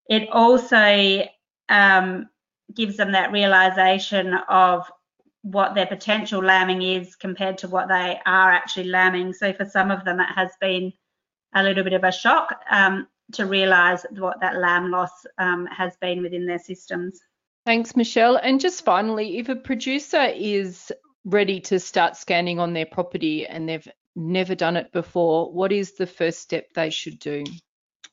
It 0.08 0.28
also 0.30 1.24
um, 1.68 2.28
gives 2.72 2.96
them 2.96 3.10
that 3.12 3.32
realization 3.32 4.34
of 4.48 4.88
what 5.46 5.76
their 5.76 5.86
potential 5.86 6.42
lambing 6.42 6.82
is 6.82 7.14
compared 7.14 7.56
to 7.58 7.68
what 7.68 7.86
they 7.86 8.18
are 8.26 8.50
actually 8.50 8.88
lambing. 8.88 9.32
So 9.32 9.52
for 9.52 9.64
some 9.64 9.92
of 9.92 10.04
them, 10.04 10.18
it 10.18 10.28
has 10.34 10.50
been 10.60 10.92
a 11.54 11.62
little 11.62 11.84
bit 11.84 11.92
of 11.92 12.02
a 12.02 12.10
shock 12.10 12.52
um, 12.68 13.06
to 13.34 13.46
realise 13.46 14.04
what 14.10 14.40
that 14.40 14.56
lamb 14.56 14.90
loss 14.90 15.12
um, 15.38 15.66
has 15.66 15.96
been 16.00 16.20
within 16.20 16.46
their 16.46 16.58
systems. 16.58 17.20
Thanks, 17.64 17.94
Michelle. 17.94 18.36
And 18.36 18.58
just 18.58 18.84
finally, 18.84 19.38
if 19.38 19.48
a 19.48 19.54
producer 19.54 20.32
is 20.34 20.90
ready 21.24 21.60
to 21.60 21.78
start 21.78 22.16
scanning 22.16 22.58
on 22.58 22.72
their 22.72 22.86
property 22.86 23.46
and 23.46 23.68
they've 23.68 23.88
never 24.16 24.56
done 24.56 24.76
it 24.76 24.90
before, 24.92 25.52
what 25.52 25.70
is 25.70 25.92
the 25.92 26.08
first 26.08 26.40
step 26.40 26.66
they 26.74 26.90
should 26.90 27.20
do? 27.20 27.44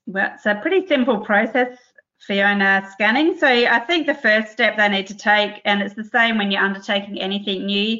Well, 0.06 0.32
it's 0.36 0.46
a 0.46 0.60
pretty 0.62 0.86
simple 0.86 1.22
process. 1.22 1.80
Fiona 2.25 2.88
scanning. 2.91 3.38
So 3.38 3.47
I 3.47 3.79
think 3.79 4.07
the 4.07 4.15
first 4.15 4.51
step 4.51 4.77
they 4.77 4.88
need 4.88 5.07
to 5.07 5.15
take, 5.15 5.62
and 5.65 5.81
it's 5.81 5.95
the 5.95 6.03
same 6.03 6.38
when 6.38 6.51
you're 6.51 6.63
undertaking 6.63 7.19
anything 7.19 7.65
new, 7.65 7.99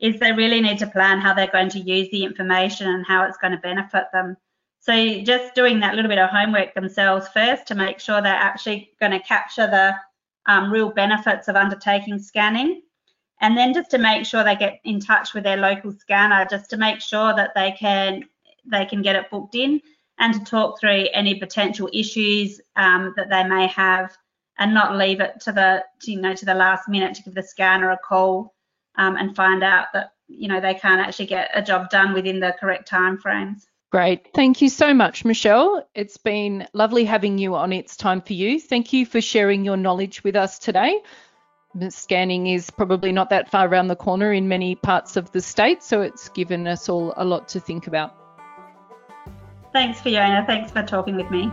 is 0.00 0.20
they 0.20 0.32
really 0.32 0.60
need 0.60 0.78
to 0.78 0.86
plan 0.86 1.18
how 1.20 1.34
they're 1.34 1.46
going 1.46 1.70
to 1.70 1.80
use 1.80 2.08
the 2.10 2.24
information 2.24 2.88
and 2.88 3.06
how 3.06 3.24
it's 3.24 3.38
going 3.38 3.52
to 3.52 3.58
benefit 3.58 4.04
them. 4.12 4.36
So 4.80 5.22
just 5.22 5.54
doing 5.54 5.80
that 5.80 5.94
little 5.94 6.10
bit 6.10 6.18
of 6.18 6.30
homework 6.30 6.74
themselves 6.74 7.26
first 7.28 7.66
to 7.68 7.74
make 7.74 8.00
sure 8.00 8.20
they're 8.20 8.34
actually 8.34 8.90
going 9.00 9.12
to 9.12 9.20
capture 9.20 9.66
the 9.66 9.94
um, 10.46 10.70
real 10.70 10.90
benefits 10.90 11.48
of 11.48 11.56
undertaking 11.56 12.18
scanning. 12.18 12.82
And 13.40 13.56
then 13.56 13.72
just 13.72 13.90
to 13.90 13.98
make 13.98 14.26
sure 14.26 14.44
they 14.44 14.56
get 14.56 14.80
in 14.84 15.00
touch 15.00 15.34
with 15.34 15.44
their 15.44 15.56
local 15.56 15.92
scanner, 15.92 16.46
just 16.48 16.70
to 16.70 16.76
make 16.76 17.00
sure 17.00 17.34
that 17.34 17.54
they 17.54 17.72
can 17.72 18.24
they 18.66 18.86
can 18.86 19.02
get 19.02 19.16
it 19.16 19.30
booked 19.30 19.54
in 19.54 19.80
and 20.18 20.34
to 20.34 20.44
talk 20.44 20.78
through 20.78 21.06
any 21.12 21.38
potential 21.38 21.88
issues 21.92 22.60
um, 22.76 23.12
that 23.16 23.30
they 23.30 23.44
may 23.44 23.66
have 23.68 24.16
and 24.58 24.72
not 24.72 24.96
leave 24.96 25.20
it 25.20 25.40
to 25.40 25.52
the 25.52 25.84
to, 26.00 26.12
you 26.12 26.20
know 26.20 26.34
to 26.34 26.44
the 26.44 26.54
last 26.54 26.88
minute 26.88 27.14
to 27.14 27.22
give 27.22 27.34
the 27.34 27.42
scanner 27.42 27.90
a 27.90 27.98
call 27.98 28.54
um, 28.96 29.16
and 29.16 29.34
find 29.34 29.62
out 29.62 29.86
that 29.92 30.12
you 30.28 30.48
know 30.48 30.60
they 30.60 30.74
can't 30.74 31.00
actually 31.00 31.26
get 31.26 31.50
a 31.54 31.62
job 31.62 31.90
done 31.90 32.14
within 32.14 32.40
the 32.40 32.54
correct 32.58 32.88
time 32.88 33.18
frames. 33.18 33.66
Great. 33.90 34.28
Thank 34.34 34.60
you 34.60 34.68
so 34.68 34.92
much, 34.92 35.24
Michelle. 35.24 35.88
It's 35.94 36.16
been 36.16 36.66
lovely 36.72 37.04
having 37.04 37.38
you 37.38 37.54
on 37.54 37.72
It's 37.72 37.96
Time 37.96 38.22
for 38.22 38.32
You. 38.32 38.58
Thank 38.58 38.92
you 38.92 39.06
for 39.06 39.20
sharing 39.20 39.64
your 39.64 39.76
knowledge 39.76 40.24
with 40.24 40.34
us 40.34 40.58
today. 40.58 41.00
Scanning 41.90 42.48
is 42.48 42.70
probably 42.70 43.12
not 43.12 43.30
that 43.30 43.50
far 43.52 43.68
around 43.68 43.86
the 43.86 43.96
corner 43.96 44.32
in 44.32 44.48
many 44.48 44.74
parts 44.74 45.16
of 45.16 45.30
the 45.30 45.40
state, 45.40 45.82
so 45.82 46.02
it's 46.02 46.28
given 46.30 46.66
us 46.66 46.88
all 46.88 47.14
a 47.16 47.24
lot 47.24 47.46
to 47.48 47.60
think 47.60 47.86
about. 47.86 48.23
Thanks, 49.74 50.00
Fiona. 50.00 50.44
Thanks 50.46 50.70
for 50.70 50.84
talking 50.84 51.16
with 51.16 51.28
me. 51.32 51.50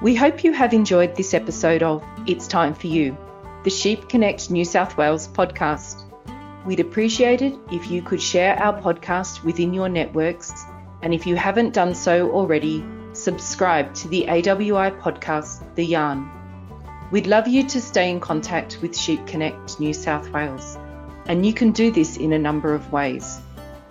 We 0.00 0.14
hope 0.14 0.44
you 0.44 0.52
have 0.52 0.72
enjoyed 0.72 1.16
this 1.16 1.34
episode 1.34 1.82
of 1.82 2.04
It's 2.28 2.46
Time 2.46 2.72
for 2.72 2.86
You, 2.86 3.18
the 3.64 3.70
Sheep 3.70 4.08
Connect 4.08 4.48
New 4.52 4.64
South 4.64 4.96
Wales 4.96 5.26
podcast. 5.26 6.04
We'd 6.64 6.78
appreciate 6.78 7.42
it 7.42 7.58
if 7.72 7.90
you 7.90 8.02
could 8.02 8.22
share 8.22 8.56
our 8.62 8.80
podcast 8.80 9.42
within 9.42 9.74
your 9.74 9.88
networks, 9.88 10.52
and 11.02 11.12
if 11.12 11.26
you 11.26 11.34
haven't 11.34 11.74
done 11.74 11.96
so 11.96 12.30
already, 12.30 12.84
subscribe 13.12 13.92
to 13.94 14.06
the 14.06 14.26
AWI 14.28 15.00
podcast, 15.00 15.64
The 15.74 15.84
Yarn. 15.84 16.35
We'd 17.12 17.28
love 17.28 17.46
you 17.46 17.62
to 17.68 17.80
stay 17.80 18.10
in 18.10 18.18
contact 18.18 18.78
with 18.82 18.98
Sheep 18.98 19.24
Connect 19.26 19.78
New 19.78 19.94
South 19.94 20.28
Wales, 20.30 20.76
and 21.26 21.46
you 21.46 21.52
can 21.52 21.70
do 21.70 21.92
this 21.92 22.16
in 22.16 22.32
a 22.32 22.38
number 22.38 22.74
of 22.74 22.92
ways. 22.92 23.38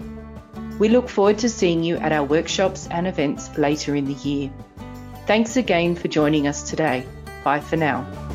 We 0.79 0.89
look 0.89 1.09
forward 1.09 1.39
to 1.39 1.49
seeing 1.49 1.83
you 1.83 1.97
at 1.97 2.13
our 2.13 2.25
workshops 2.25 2.87
and 2.91 3.07
events 3.07 3.57
later 3.57 3.95
in 3.95 4.05
the 4.05 4.13
year. 4.15 4.51
Thanks 5.27 5.57
again 5.57 5.95
for 5.95 6.09
joining 6.09 6.47
us 6.47 6.69
today. 6.69 7.07
Bye 7.45 7.61
for 7.61 7.77
now. 7.77 8.28